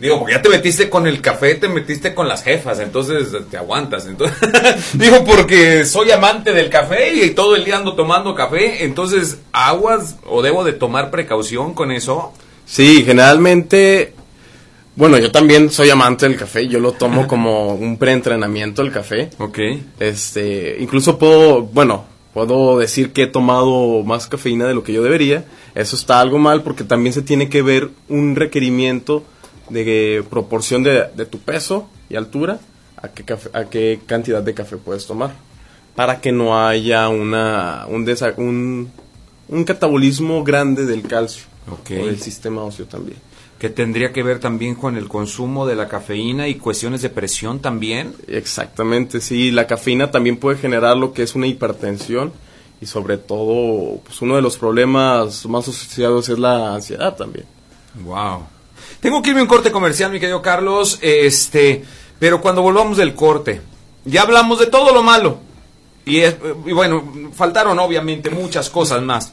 [0.00, 3.56] Digo, porque ya te metiste con el café, te metiste con las jefas, entonces te
[3.56, 4.06] aguantas.
[4.06, 4.38] Entonces,
[4.92, 10.16] digo, porque soy amante del café y todo el día ando tomando café, entonces, ¿aguas
[10.24, 12.32] o debo de tomar precaución con eso?
[12.64, 14.12] Sí, generalmente.
[14.94, 16.68] Bueno, yo también soy amante del café.
[16.68, 19.30] Yo lo tomo como un preentrenamiento el café.
[19.38, 19.58] Ok.
[19.98, 25.02] Este, incluso puedo, bueno, puedo decir que he tomado más cafeína de lo que yo
[25.02, 25.44] debería.
[25.74, 29.24] Eso está algo mal porque también se tiene que ver un requerimiento
[29.70, 32.58] de proporción de, de tu peso y altura
[32.96, 35.32] a qué, café- a qué cantidad de café puedes tomar
[35.94, 38.90] para que no haya una un, desa- un,
[39.48, 41.44] un catabolismo grande del calcio
[42.00, 43.18] o del sistema óseo también.
[43.58, 47.58] Que tendría que ver también con el consumo de la cafeína y cuestiones de presión
[47.58, 48.14] también.
[48.28, 52.32] Exactamente, sí, la cafeína también puede generar lo que es una hipertensión
[52.80, 57.46] y sobre todo, pues uno de los problemas más asociados es la ansiedad también.
[58.04, 58.44] Wow.
[59.00, 60.98] Tengo que irme a un corte comercial, mi querido Carlos.
[61.02, 61.84] Este,
[62.20, 63.60] pero cuando volvamos del corte,
[64.04, 65.38] ya hablamos de todo lo malo.
[66.06, 69.32] Y, es- y bueno, faltaron obviamente muchas cosas más.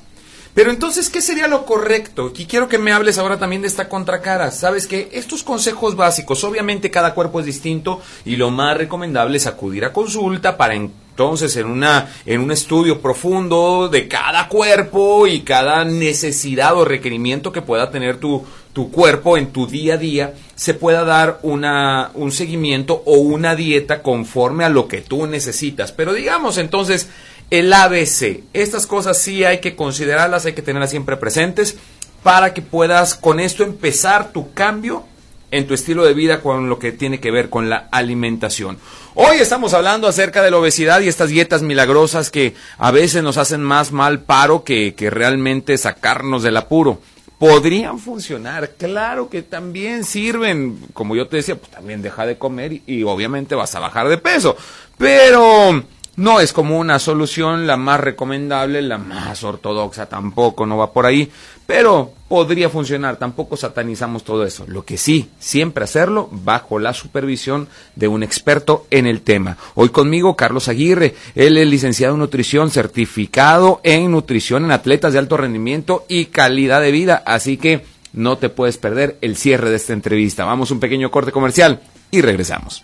[0.56, 2.32] Pero entonces, ¿qué sería lo correcto?
[2.34, 4.52] Y quiero que me hables ahora también de esta contracara.
[4.52, 9.48] Sabes que estos consejos básicos, obviamente cada cuerpo es distinto y lo más recomendable es
[9.48, 15.41] acudir a consulta para entonces en una en un estudio profundo de cada cuerpo y
[15.41, 20.34] cada necesidad o requerimiento que pueda tener tu tu cuerpo en tu día a día
[20.56, 25.94] se pueda dar una un seguimiento o una dieta conforme a lo que tú necesitas.
[25.94, 27.08] Pero digamos entonces
[27.50, 28.44] el ABC.
[28.54, 31.78] Estas cosas sí hay que considerarlas, hay que tenerlas siempre presentes
[32.24, 35.06] para que puedas con esto empezar tu cambio
[35.52, 38.78] en tu estilo de vida con lo que tiene que ver con la alimentación.
[39.14, 43.38] Hoy estamos hablando acerca de la obesidad y estas dietas milagrosas que a veces nos
[43.38, 47.00] hacen más mal paro que, que realmente sacarnos del apuro.
[47.38, 52.74] Podrían funcionar, claro que también sirven, como yo te decía, pues también deja de comer
[52.74, 54.58] y, y obviamente vas a bajar de peso,
[54.98, 55.84] pero
[56.17, 61.06] no es como una solución la más recomendable, la más ortodoxa, tampoco no va por
[61.06, 61.30] ahí,
[61.65, 64.65] pero podría funcionar, tampoco satanizamos todo eso.
[64.67, 69.58] Lo que sí, siempre hacerlo bajo la supervisión de un experto en el tema.
[69.75, 75.19] Hoy conmigo Carlos Aguirre, él es licenciado en nutrición, certificado en nutrición en atletas de
[75.19, 79.75] alto rendimiento y calidad de vida, así que no te puedes perder el cierre de
[79.75, 80.45] esta entrevista.
[80.45, 82.84] Vamos a un pequeño corte comercial y regresamos.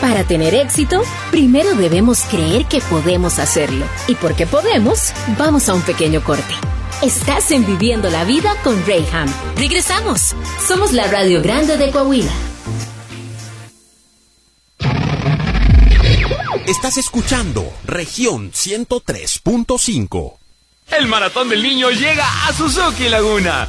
[0.00, 3.84] Para tener éxito, primero debemos creer que podemos hacerlo.
[4.08, 6.54] Y porque podemos, vamos a un pequeño corte.
[7.02, 9.28] Estás en Viviendo la Vida con Rayham.
[9.56, 10.34] Regresamos.
[10.66, 12.32] Somos la Radio Grande de Coahuila.
[16.66, 20.38] Estás escuchando región 103.5.
[20.92, 23.68] El maratón del niño llega a Suzuki Laguna.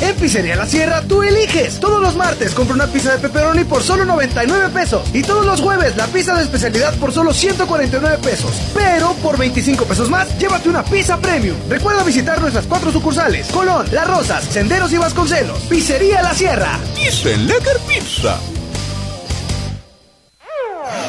[0.00, 1.80] En Pizzería La Sierra tú eliges.
[1.80, 5.08] Todos los martes compra una pizza de pepperoni por solo 99 pesos.
[5.14, 8.50] Y todos los jueves la pizza de especialidad por solo 149 pesos.
[8.74, 11.56] Pero por 25 pesos más, llévate una pizza premium.
[11.68, 15.60] Recuerda visitar nuestras cuatro sucursales: Colón, Las Rosas, Senderos y Vasconcelos.
[15.62, 16.78] Pizzería La Sierra.
[16.94, 18.38] Dicen Lecker Pizza.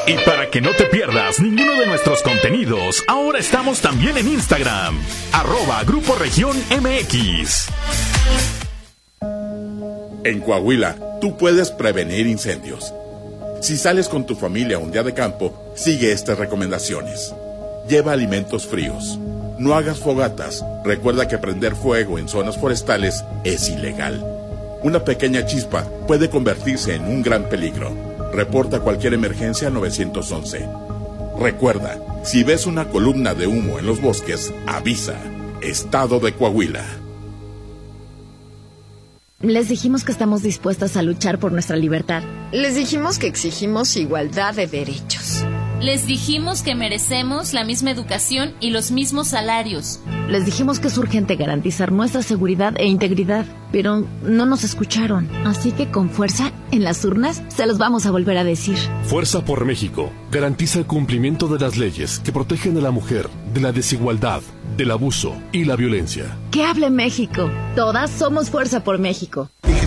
[0.08, 4.97] Y para que no te pierdas ninguno de nuestros contenidos, ahora estamos también en Instagram.
[5.34, 7.67] Arroba Grupo Región MX.
[10.23, 12.93] En Coahuila, tú puedes prevenir incendios.
[13.62, 17.34] Si sales con tu familia un día de campo, sigue estas recomendaciones.
[17.88, 19.19] Lleva alimentos fríos.
[19.58, 20.63] No hagas fogatas.
[20.84, 24.23] Recuerda que prender fuego en zonas forestales es ilegal.
[24.84, 27.91] Una pequeña chispa puede convertirse en un gran peligro.
[28.32, 30.67] Reporta cualquier emergencia al 911.
[31.39, 35.15] Recuerda, si ves una columna de humo en los bosques, avisa.
[35.62, 36.86] Estado de Coahuila.
[39.41, 42.23] Les dijimos que estamos dispuestas a luchar por nuestra libertad.
[42.52, 45.45] Les dijimos que exigimos igualdad de derechos.
[45.81, 49.99] Les dijimos que merecemos la misma educación y los mismos salarios.
[50.27, 55.29] Les dijimos que es urgente garantizar nuestra seguridad e integridad, pero no nos escucharon.
[55.45, 58.77] Así que con fuerza, en las urnas, se los vamos a volver a decir.
[59.03, 63.61] Fuerza por México garantiza el cumplimiento de las leyes que protegen a la mujer de
[63.61, 64.41] la desigualdad,
[64.75, 66.37] del abuso y la violencia.
[66.49, 67.51] Que hable México.
[67.75, 69.49] Todas somos Fuerza por México.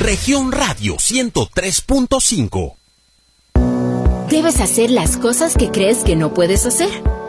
[0.00, 2.74] Región Radio 103.5
[4.28, 6.88] Debes hacer las cosas que crees que no puedes hacer.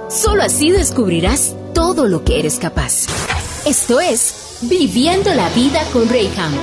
[0.10, 3.08] Solo así descubrirás todo lo que eres capaz.
[3.65, 6.54] Esto es Viviendo la Vida con Rayham.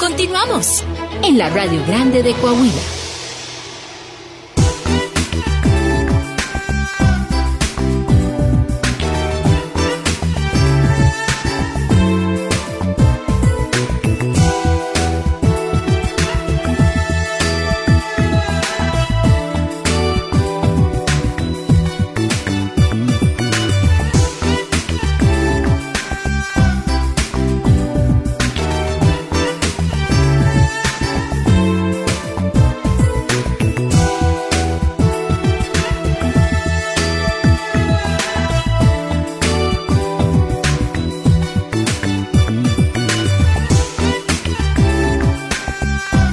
[0.00, 0.82] Continuamos
[1.22, 3.03] en la Radio Grande de Coahuila.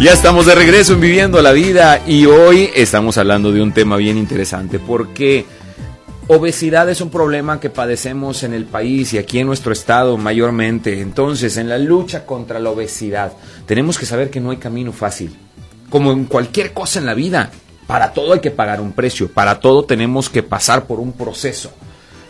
[0.01, 3.97] Ya estamos de regreso en Viviendo la Vida y hoy estamos hablando de un tema
[3.97, 5.45] bien interesante porque
[6.25, 11.01] obesidad es un problema que padecemos en el país y aquí en nuestro estado mayormente.
[11.01, 13.33] Entonces, en la lucha contra la obesidad,
[13.67, 15.37] tenemos que saber que no hay camino fácil.
[15.91, 17.51] Como en cualquier cosa en la vida,
[17.85, 21.71] para todo hay que pagar un precio, para todo tenemos que pasar por un proceso.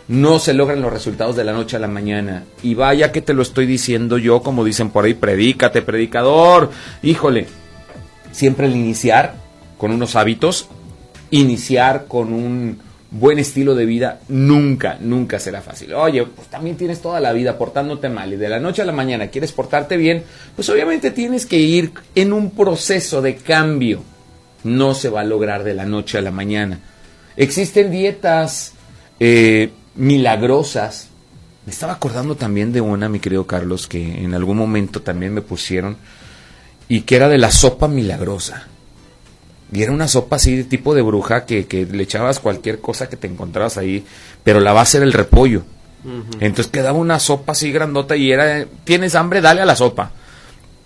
[0.08, 2.44] No se logran los resultados de la noche a la mañana.
[2.62, 6.70] Y vaya que te lo estoy diciendo yo, como dicen por ahí, predícate, predicador.
[7.02, 7.46] Híjole,
[8.32, 9.34] siempre el iniciar
[9.78, 10.68] con unos hábitos,
[11.30, 12.80] iniciar con un
[13.12, 15.92] buen estilo de vida, nunca, nunca será fácil.
[15.94, 18.92] Oye, pues también tienes toda la vida portándote mal y de la noche a la
[18.92, 20.24] mañana quieres portarte bien,
[20.56, 24.02] pues obviamente tienes que ir en un proceso de cambio.
[24.64, 26.80] No se va a lograr de la noche a la mañana.
[27.36, 28.72] Existen dietas
[29.20, 31.08] eh, milagrosas.
[31.66, 35.42] Me estaba acordando también de una, mi querido Carlos, que en algún momento también me
[35.42, 35.96] pusieron
[36.88, 38.68] y que era de la sopa milagrosa.
[39.72, 43.08] Y era una sopa así de tipo de bruja que, que le echabas cualquier cosa
[43.08, 44.04] que te encontrabas ahí,
[44.44, 45.64] pero la base era el repollo.
[46.40, 50.10] Entonces quedaba una sopa así grandota y era, tienes hambre, dale a la sopa.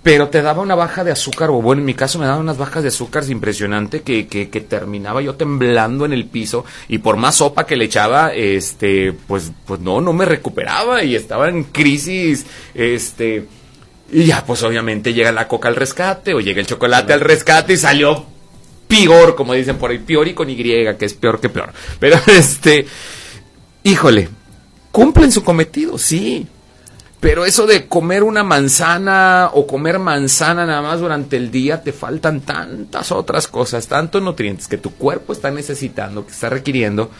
[0.02, 2.58] Pero te daba una baja de azúcar, o bueno, en mi caso me daba unas
[2.58, 7.16] bajas de azúcar impresionante que, que, que terminaba yo temblando en el piso y por
[7.16, 11.64] más sopa que le echaba, este, pues, pues no, no me recuperaba y estaba en
[11.64, 13.48] crisis, este,
[14.10, 17.72] y ya pues obviamente llega la coca al rescate o llega el chocolate al rescate
[17.72, 18.26] y salió
[18.86, 21.72] peor, como dicen por ahí, peor y con Y, que es peor que peor.
[21.98, 22.86] Pero este,
[23.82, 24.28] híjole,
[24.92, 26.46] cumplen su cometido, sí.
[27.18, 31.92] Pero eso de comer una manzana o comer manzana nada más durante el día, te
[31.92, 37.10] faltan tantas otras cosas, tantos nutrientes que tu cuerpo está necesitando, que está requiriendo.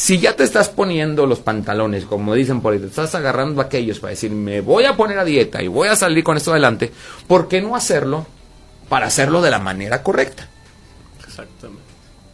[0.00, 4.00] Si ya te estás poniendo los pantalones, como dicen por ahí, te estás agarrando aquellos
[4.00, 6.90] para decir, me voy a poner a dieta y voy a salir con esto adelante,
[7.26, 8.26] ¿por qué no hacerlo
[8.88, 10.48] para hacerlo de la manera correcta?
[11.22, 11.82] Exactamente.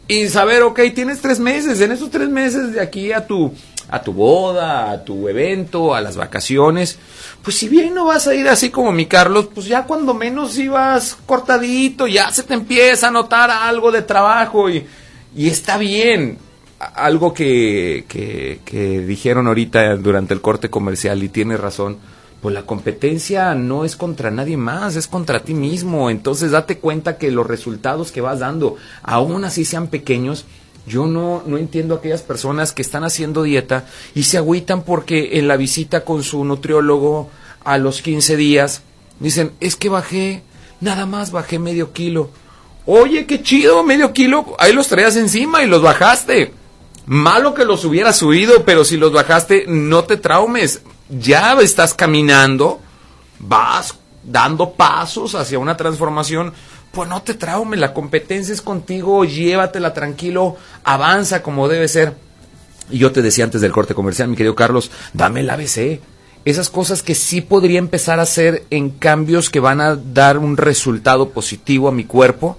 [0.07, 3.53] Y saber, ok, tienes tres meses, en esos tres meses de aquí a tu,
[3.89, 6.97] a tu boda, a tu evento, a las vacaciones,
[7.43, 10.57] pues si bien no vas a ir así como mi Carlos, pues ya cuando menos
[10.57, 14.87] ibas cortadito, ya se te empieza a notar algo de trabajo y,
[15.35, 16.46] y está bien.
[16.79, 21.97] Algo que, que, que dijeron ahorita durante el corte comercial y tiene razón,
[22.41, 26.09] pues la competencia no es contra nadie más, es contra ti mismo.
[26.09, 30.45] Entonces date cuenta que los resultados que vas dando, aún así sean pequeños,
[30.85, 35.37] yo no, no entiendo a aquellas personas que están haciendo dieta y se agüitan porque
[35.39, 37.29] en la visita con su nutriólogo
[37.63, 38.83] a los 15 días
[39.19, 40.43] dicen, es que bajé,
[40.79, 42.29] nada más bajé medio kilo.
[42.85, 46.53] Oye, qué chido, medio kilo, ahí los traías encima y los bajaste.
[47.07, 50.81] Malo que los hubieras subido, pero si los bajaste, no te traumes.
[51.09, 52.81] Ya estás caminando,
[53.39, 56.51] vas dando pasos hacia una transformación.
[56.91, 62.13] Pues no te traumes, la competencia es contigo, llévatela tranquilo, avanza como debe ser.
[62.89, 66.01] Y yo te decía antes del corte comercial, mi querido Carlos, dame el ABC.
[66.43, 70.57] Esas cosas que sí podría empezar a hacer en cambios que van a dar un
[70.57, 72.57] resultado positivo a mi cuerpo.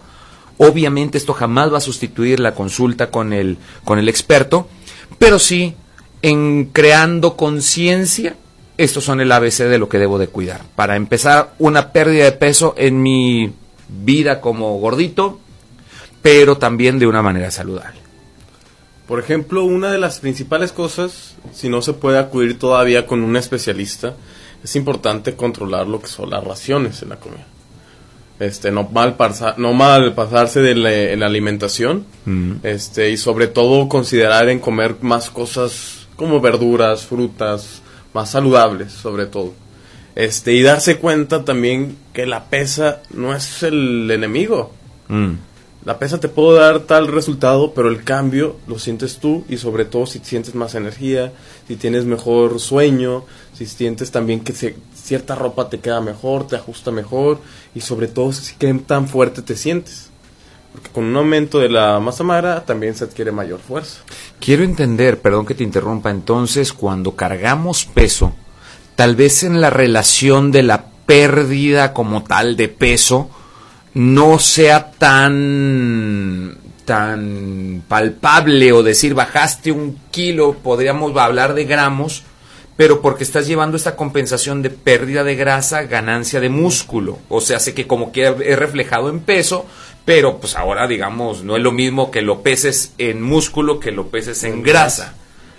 [0.59, 4.69] Obviamente esto jamás va a sustituir la consulta con el, con el experto,
[5.19, 5.75] pero sí
[6.23, 8.37] en creando conciencia,
[8.77, 10.63] estos son el ABC de lo que debo de cuidar.
[10.77, 13.53] Para empezar, una pérdida de peso en mi
[13.89, 15.41] vida como gordito,
[16.23, 17.99] pero también de una manera saludable.
[19.07, 23.37] Por ejemplo, una de las principales cosas, si no se puede acudir todavía con un
[23.37, 24.15] especialista,
[24.63, 27.47] es importante controlar lo que son las raciones en la comida.
[28.41, 29.17] Este, no mal,
[29.57, 32.05] no mal pasarse de la, en la alimentación,
[32.63, 37.83] este, y sobre todo considerar en comer más cosas como verduras, frutas,
[38.15, 39.55] más saludables, sobre todo.
[40.15, 44.73] Este, y darse cuenta también que la pesa no es el enemigo.
[45.85, 49.85] La pesa te puede dar tal resultado, pero el cambio lo sientes tú y sobre
[49.85, 51.33] todo si sientes más energía,
[51.67, 53.25] si tienes mejor sueño,
[53.55, 54.77] si sientes también que se-
[55.09, 57.41] cierta ropa te queda mejor, te ajusta mejor
[57.75, 60.11] y sobre todo si qué tan fuerte te sientes.
[60.73, 64.01] Porque con un aumento de la masa magra también se adquiere mayor fuerza.
[64.39, 68.35] Quiero entender, perdón que te interrumpa, entonces cuando cargamos peso,
[68.97, 73.31] tal vez en la relación de la pérdida como tal de peso,
[73.95, 82.25] no sea tan tan palpable o decir bajaste un kilo, podríamos hablar de gramos,
[82.79, 87.19] pero porque estás llevando esta compensación de pérdida de grasa, ganancia de músculo.
[87.29, 89.67] O sea, sé que como que es reflejado en peso,
[90.05, 94.11] pero pues ahora digamos, no es lo mismo que lo peses en músculo que lo
[94.11, 95.17] peses en grasa.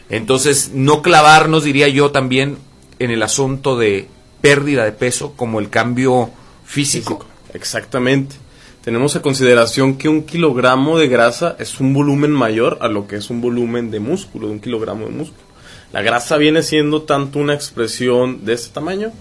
[0.09, 2.57] Entonces, no clavarnos, diría yo también,
[2.99, 4.07] en el asunto de
[4.39, 6.29] pérdida de peso como el cambio
[6.63, 7.25] físico.
[7.53, 8.37] Exactamente.
[8.81, 13.17] Tenemos a consideración que un kilogramo de grasa es un volumen mayor a lo que
[13.17, 15.48] es un volumen de músculo, de un kilogramo de músculo.
[15.91, 19.11] La grasa viene siendo tanto una expresión de este tamaño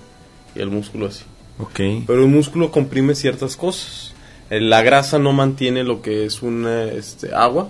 [0.54, 1.24] y el músculo así.
[1.58, 2.04] Ok.
[2.06, 4.14] Pero el músculo comprime ciertas cosas.
[4.50, 7.68] Eh, La grasa no mantiene lo que es un este, agua,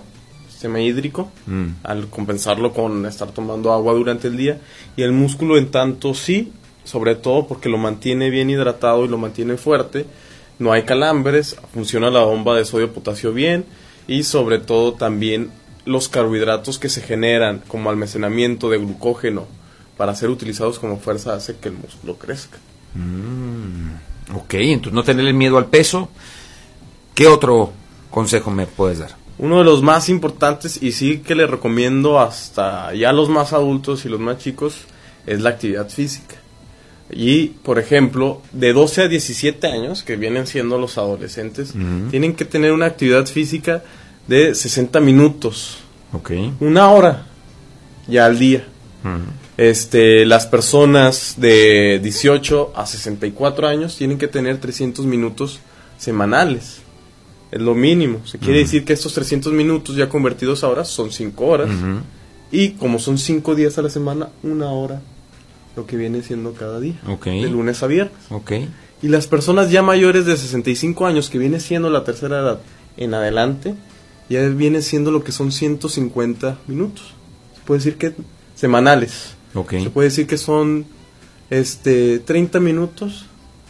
[0.49, 1.67] sistema hídrico, Mm.
[1.83, 4.59] al compensarlo con estar tomando agua durante el día.
[4.97, 6.51] Y el músculo en tanto sí,
[6.83, 10.05] sobre todo porque lo mantiene bien hidratado y lo mantiene fuerte.
[10.59, 13.63] No hay calambres, funciona la bomba de sodio potasio bien
[14.07, 15.51] y sobre todo también
[15.85, 19.47] los carbohidratos que se generan como almacenamiento de glucógeno
[19.97, 22.57] para ser utilizados como fuerza hace que el músculo crezca.
[22.95, 26.09] Mm, ok, entonces no tenerle miedo al peso.
[27.13, 27.73] ¿Qué otro
[28.09, 29.15] consejo me puedes dar?
[29.37, 34.05] Uno de los más importantes y sí que le recomiendo hasta ya los más adultos
[34.05, 34.75] y los más chicos
[35.25, 36.35] es la actividad física.
[37.11, 41.73] Y, por ejemplo, de 12 a 17 años, que vienen siendo los adolescentes,
[42.11, 43.83] tienen que tener una actividad física
[44.29, 45.79] de 60 minutos.
[46.13, 46.31] Ok.
[46.59, 47.25] Una hora
[48.07, 48.65] ya al día.
[49.57, 55.59] Este, las personas de 18 a 64 años tienen que tener 300 minutos
[55.97, 56.81] semanales.
[57.51, 58.25] Es lo mínimo.
[58.25, 61.69] Se quiere decir que estos 300 minutos ya convertidos a horas son 5 horas.
[62.51, 65.01] Y como son 5 días a la semana, una hora
[65.75, 66.99] lo que viene siendo cada día.
[67.07, 67.25] Ok.
[67.25, 68.17] De lunes a viernes.
[68.29, 68.51] Ok.
[69.01, 72.59] Y las personas ya mayores de 65 años, que viene siendo la tercera edad
[72.97, 73.75] en adelante,
[74.29, 77.13] ya viene siendo lo que son 150 minutos.
[77.55, 78.13] Se puede decir que
[78.55, 79.31] semanales.
[79.53, 79.71] Ok.
[79.83, 80.85] Se puede decir que son
[81.49, 83.25] este 30 minutos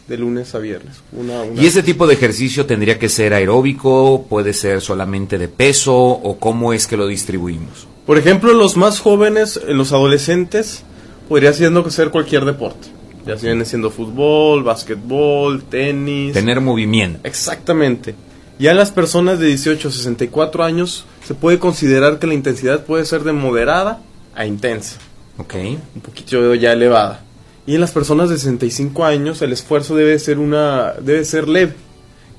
[0.07, 0.97] de lunes a viernes.
[1.13, 4.25] Una, una- ¿Y ese tipo de ejercicio tendría que ser aeróbico?
[4.27, 5.95] ¿Puede ser solamente de peso?
[5.95, 7.87] ¿O cómo es que lo distribuimos?
[8.05, 10.83] Por ejemplo, los más jóvenes, eh, los adolescentes,
[11.27, 12.87] podría siendo que ser cualquier deporte.
[13.27, 16.33] Ya viene siendo fútbol, básquetbol, tenis.
[16.33, 17.19] Tener movimiento.
[17.23, 18.15] Exactamente.
[18.59, 23.05] Ya las personas de 18 a 64 años se puede considerar que la intensidad puede
[23.05, 24.01] ser de moderada
[24.35, 24.97] a intensa.
[25.37, 25.55] Ok.
[25.95, 27.23] Un poquito ya elevada.
[27.65, 31.73] Y en las personas de 65 años el esfuerzo debe ser una debe ser leve,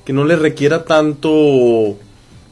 [0.05, 1.97] que no le requiera tanto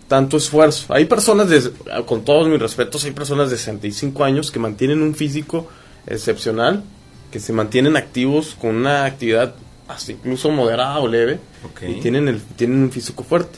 [0.08, 0.92] tanto esfuerzo.
[0.92, 1.72] Hay personas de
[2.08, 5.68] con todos mis respetos, hay personas de 65 años que mantienen un físico
[6.08, 6.84] excepcional,
[7.32, 9.54] que se mantienen activos con una actividad
[9.90, 11.40] hasta incluso moderada o leve
[11.82, 13.58] y tienen el tienen un físico fuerte.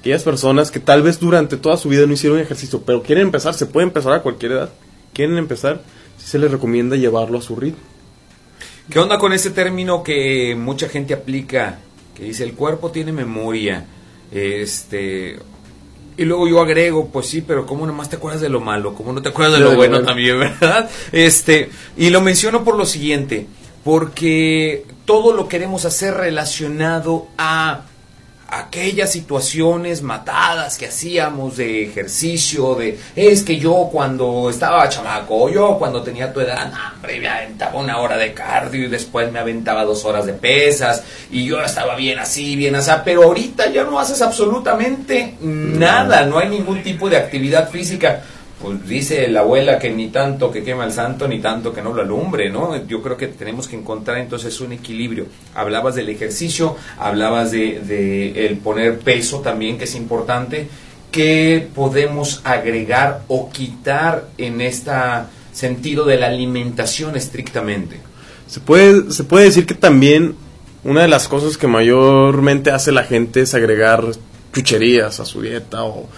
[0.00, 3.52] Aquellas personas que tal vez durante toda su vida no hicieron ejercicio, pero quieren empezar,
[3.52, 4.70] se puede empezar a cualquier edad.
[5.12, 5.82] Quieren empezar,
[6.18, 7.80] sí se les recomienda llevarlo a su ritmo.
[8.88, 11.80] ¿Qué onda con ese término que mucha gente aplica?
[12.14, 13.84] Que dice el cuerpo tiene memoria.
[14.30, 15.36] Este.
[16.16, 18.94] Y luego yo agrego, pues sí, pero ¿cómo nomás te acuerdas de lo malo?
[18.94, 20.02] ¿Cómo no te acuerdas de lo bueno.
[20.02, 20.88] también, verdad?
[21.10, 23.48] Este, y lo menciono por lo siguiente,
[23.86, 27.82] porque todo lo queremos hacer relacionado a
[28.48, 35.78] aquellas situaciones matadas que hacíamos de ejercicio, de es que yo cuando estaba chamaco, yo
[35.78, 39.84] cuando tenía tu edad, hombre, me aventaba una hora de cardio y después me aventaba
[39.84, 44.00] dos horas de pesas y yo estaba bien así, bien así, pero ahorita ya no
[44.00, 48.24] haces absolutamente nada, no hay ningún tipo de actividad física.
[48.66, 51.92] Pues dice la abuela que ni tanto que quema el santo, ni tanto que no
[51.92, 52.84] lo alumbre, ¿no?
[52.88, 55.26] Yo creo que tenemos que encontrar entonces un equilibrio.
[55.54, 60.66] Hablabas del ejercicio, hablabas de, de el poner peso también, que es importante.
[61.12, 64.90] ¿Qué podemos agregar o quitar en este
[65.52, 68.00] sentido de la alimentación estrictamente?
[68.48, 70.34] Se puede, se puede decir que también
[70.82, 74.02] una de las cosas que mayormente hace la gente es agregar
[74.52, 76.08] chucherías a su dieta o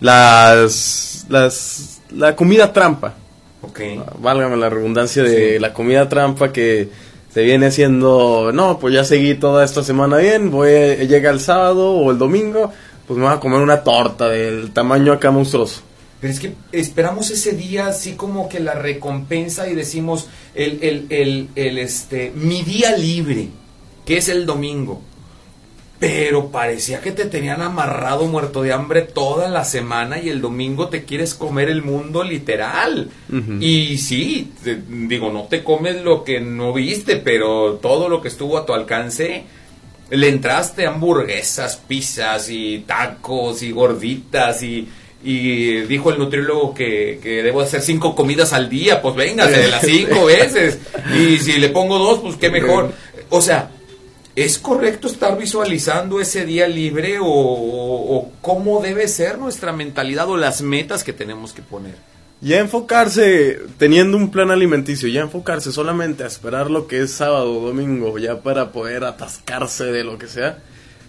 [0.00, 3.14] las, las la comida trampa.
[3.62, 3.80] Ok.
[4.20, 6.88] Válgame la redundancia de la comida trampa que
[7.32, 10.70] se viene haciendo, no, pues ya seguí toda esta semana bien, voy
[11.06, 12.72] llega el sábado o el domingo,
[13.06, 15.82] pues me voy a comer una torta del tamaño acá monstruoso.
[16.18, 21.06] Pero es que esperamos ese día así como que la recompensa y decimos el, el,
[21.10, 23.50] el, el, este, mi día libre,
[24.06, 25.02] que es el domingo.
[25.98, 30.88] Pero parecía que te tenían amarrado muerto de hambre toda la semana y el domingo
[30.88, 33.08] te quieres comer el mundo literal.
[33.60, 38.28] Y sí, te- digo, no te comes lo que no viste, pero todo lo que
[38.28, 39.44] estuvo a tu alcance,
[40.10, 44.86] le entraste a hamburguesas, pizzas y tacos y gorditas y,
[45.24, 49.68] y dijo el nutriólogo que, que debo hacer cinco comidas al día, pues véngase de
[49.68, 50.78] las cinco veces.
[51.18, 52.92] Y si le pongo dos, pues qué mejor.
[53.30, 53.70] O sea,
[54.36, 60.62] ¿es correcto estar visualizando ese día libre o, cómo debe ser nuestra mentalidad o las
[60.62, 61.94] metas que tenemos que poner?
[62.42, 67.58] Ya enfocarse, teniendo un plan alimenticio, ya enfocarse solamente a esperar lo que es sábado
[67.58, 70.58] o domingo, ya para poder atascarse de lo que sea,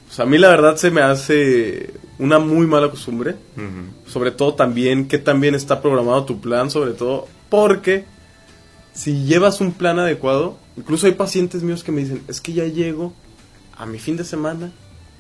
[0.08, 3.36] pues a mí la verdad se me hace una muy mala costumbre.
[4.08, 8.06] Sobre todo también que también está programado tu plan, sobre todo porque
[8.98, 12.66] si llevas un plan adecuado, incluso hay pacientes míos que me dicen, es que ya
[12.66, 13.14] llego
[13.78, 14.72] a mi fin de semana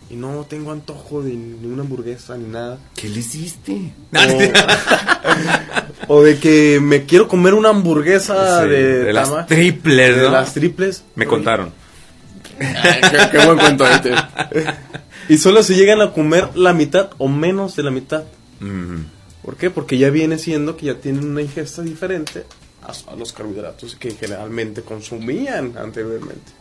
[0.09, 2.79] y no tengo antojo de ni una hamburguesa ni nada.
[2.95, 3.93] ¿Qué le hiciste?
[6.07, 10.15] O, o de que me quiero comer una hamburguesa Sí, de, de las tama- triples,
[10.15, 11.03] de las triples.
[11.15, 11.71] Me contaron.
[12.59, 14.49] Ay, qué, qué buen cuento ahorita.
[15.29, 18.23] Y solo se llegan a comer la mitad o menos de la mitad.
[19.41, 19.69] ¿Por qué?
[19.69, 22.45] Porque ya viene siendo que ya tienen una ingesta diferente
[22.87, 26.51] a, a los carbohidratos que generalmente consumían anteriormente.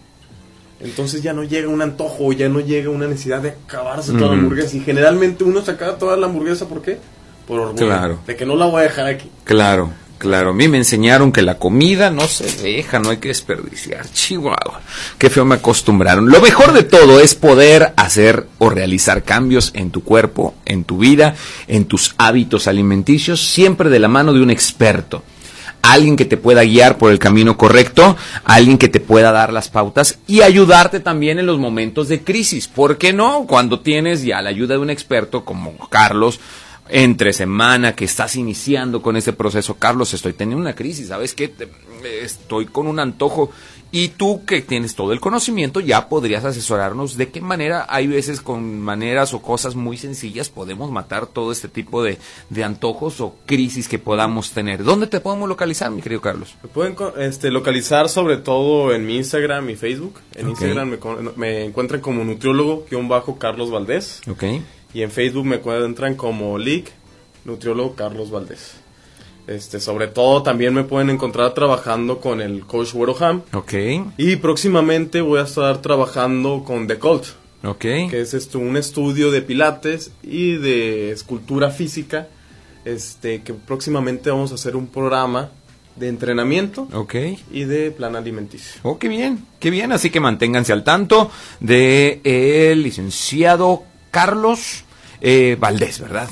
[0.81, 4.33] Entonces ya no llega un antojo, ya no llega una necesidad de acabarse toda la
[4.35, 4.77] hamburguesa.
[4.77, 6.99] Y generalmente uno se acaba toda la hamburguesa, ¿por qué?
[7.47, 7.87] Por orgullo.
[7.87, 8.19] Claro.
[8.27, 9.31] De que no la voy a dejar aquí.
[9.45, 9.91] Claro.
[10.19, 14.11] Claro, a mí me enseñaron que la comida no se deja, no hay que desperdiciar.
[14.11, 14.81] Chihuahua,
[15.19, 16.31] qué feo me acostumbraron.
[16.31, 20.97] Lo mejor de todo es poder hacer o realizar cambios en tu cuerpo, en tu
[20.97, 21.37] vida,
[21.69, 25.23] en tus hábitos alimenticios, siempre de la mano de un experto.
[25.93, 29.69] Alguien que te pueda guiar por el camino correcto, alguien que te pueda dar las
[29.69, 32.69] pautas y ayudarte también en los momentos de crisis.
[32.69, 33.47] ¿Por qué no?
[33.47, 36.41] Cuando tienes ya la ayuda de un experto como Carlos,
[36.89, 41.53] entre semana que estás iniciando con ese proceso, Carlos, estoy teniendo una crisis, ¿sabes qué?
[42.23, 43.51] Estoy con un antojo
[43.91, 48.41] y tú que tienes todo el conocimiento ya podrías asesorarnos de qué manera, hay veces
[48.41, 52.19] con maneras o cosas muy sencillas podemos matar todo este tipo de,
[52.51, 54.85] de antojos o crisis que podamos tener.
[54.85, 56.55] ¿Dónde te podemos localizar, mi querido Carlos?
[56.63, 60.21] Me pueden este, localizar sobre todo en mi Instagram y Facebook.
[60.35, 60.49] En.
[60.49, 60.99] Instagram me,
[61.37, 64.21] me encuentran como nutriólogo-carlos Valdés.
[64.29, 64.45] Ok.
[64.95, 66.91] Y en Facebook me encuentran como LIC,
[67.45, 68.86] nutriólogo Carlos Valdés.
[69.47, 73.43] Este, sobre todo también me pueden encontrar trabajando con el coach Ham.
[73.53, 73.75] Ok.
[74.17, 77.25] Y próximamente voy a estar trabajando con The Cult.
[77.65, 77.81] Ok.
[77.81, 82.29] Que es esto, un estudio de pilates y de escultura física.
[82.85, 85.51] Este, que próximamente vamos a hacer un programa
[85.97, 87.15] de entrenamiento Ok.
[87.51, 88.81] y de plan alimenticio.
[88.85, 89.93] Oh, qué bien, qué bien.
[89.93, 94.85] Así que manténganse al tanto de el licenciado Carlos
[95.21, 96.29] eh, Valdés, ¿verdad?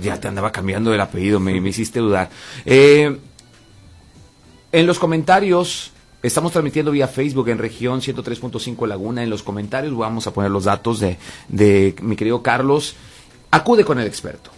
[0.00, 2.30] Ya te andaba cambiando el apellido, me, me hiciste dudar.
[2.64, 3.16] Eh,
[4.72, 9.22] en los comentarios, estamos transmitiendo vía Facebook en región 103.5 Laguna.
[9.22, 11.18] En los comentarios vamos a poner los datos de,
[11.48, 12.94] de mi querido Carlos.
[13.50, 14.50] Acude con el experto.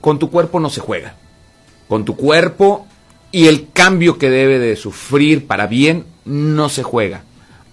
[0.00, 1.16] Con tu cuerpo no se juega.
[1.88, 2.86] Con tu cuerpo
[3.32, 7.24] y el cambio que debe de sufrir para bien no se juega.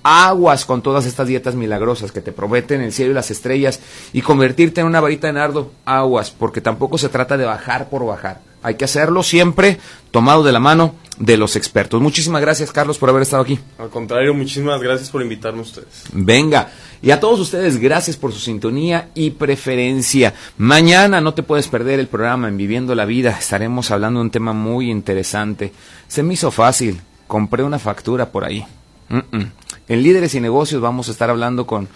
[0.04, 3.80] Aguas con todas estas dietas milagrosas que te prometen el cielo y las estrellas
[4.14, 5.72] y convertirte en una varita de nardo.
[5.86, 8.41] Aguas, porque tampoco se trata de bajar por bajar.
[8.62, 9.80] Hay que hacerlo siempre
[10.12, 12.02] tomado de la mano de los expertos.
[12.02, 13.60] Muchísimas gracias, Carlos, por haber estado aquí.
[13.78, 16.04] Al contrario, muchísimas gracias por invitarme a ustedes.
[16.12, 16.70] Venga.
[17.02, 20.34] Y a todos ustedes, gracias por su sintonía y preferencia.
[20.58, 23.38] Mañana no te puedes perder el programa en Viviendo la Vida.
[23.39, 25.72] Estaremos hablando de un tema muy interesante.
[26.08, 27.02] Se me hizo fácil.
[27.28, 28.66] Compré una factura por ahí.
[29.10, 29.52] Mm, mm.
[29.90, 31.90] En Líderes y Negocios vamos a estar hablando con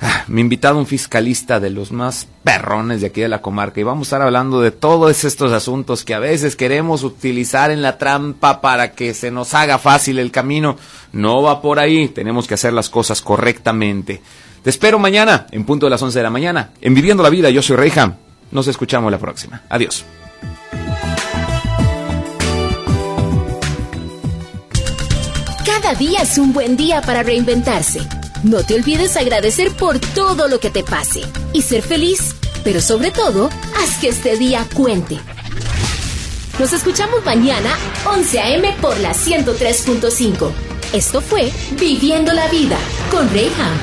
[0.00, 3.78] ah, mi invitado, un fiscalista de los más perrones de aquí de la comarca.
[3.78, 7.82] Y vamos a estar hablando de todos estos asuntos que a veces queremos utilizar en
[7.82, 10.78] la trampa para que se nos haga fácil el camino.
[11.12, 12.08] No va por ahí.
[12.08, 14.22] Tenemos que hacer las cosas correctamente.
[14.62, 17.50] Te espero mañana, en punto de las 11 de la mañana, en Viviendo la Vida.
[17.50, 18.14] Yo soy Reyham.
[18.50, 19.62] Nos escuchamos la próxima.
[19.68, 20.04] Adiós.
[25.90, 28.00] Cada día es un buen día para reinventarse.
[28.44, 31.22] No te olvides agradecer por todo lo que te pase
[31.52, 35.18] y ser feliz, pero sobre todo, haz que este día cuente.
[36.60, 37.76] Nos escuchamos mañana
[38.06, 38.72] 11 a.m.
[38.80, 40.52] por la 103.5.
[40.92, 42.78] Esto fue Viviendo la Vida
[43.10, 43.78] con Reyham.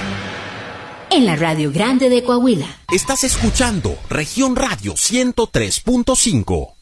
[1.09, 2.67] En la Radio Grande de Coahuila.
[2.89, 6.76] Estás escuchando región radio 103.5.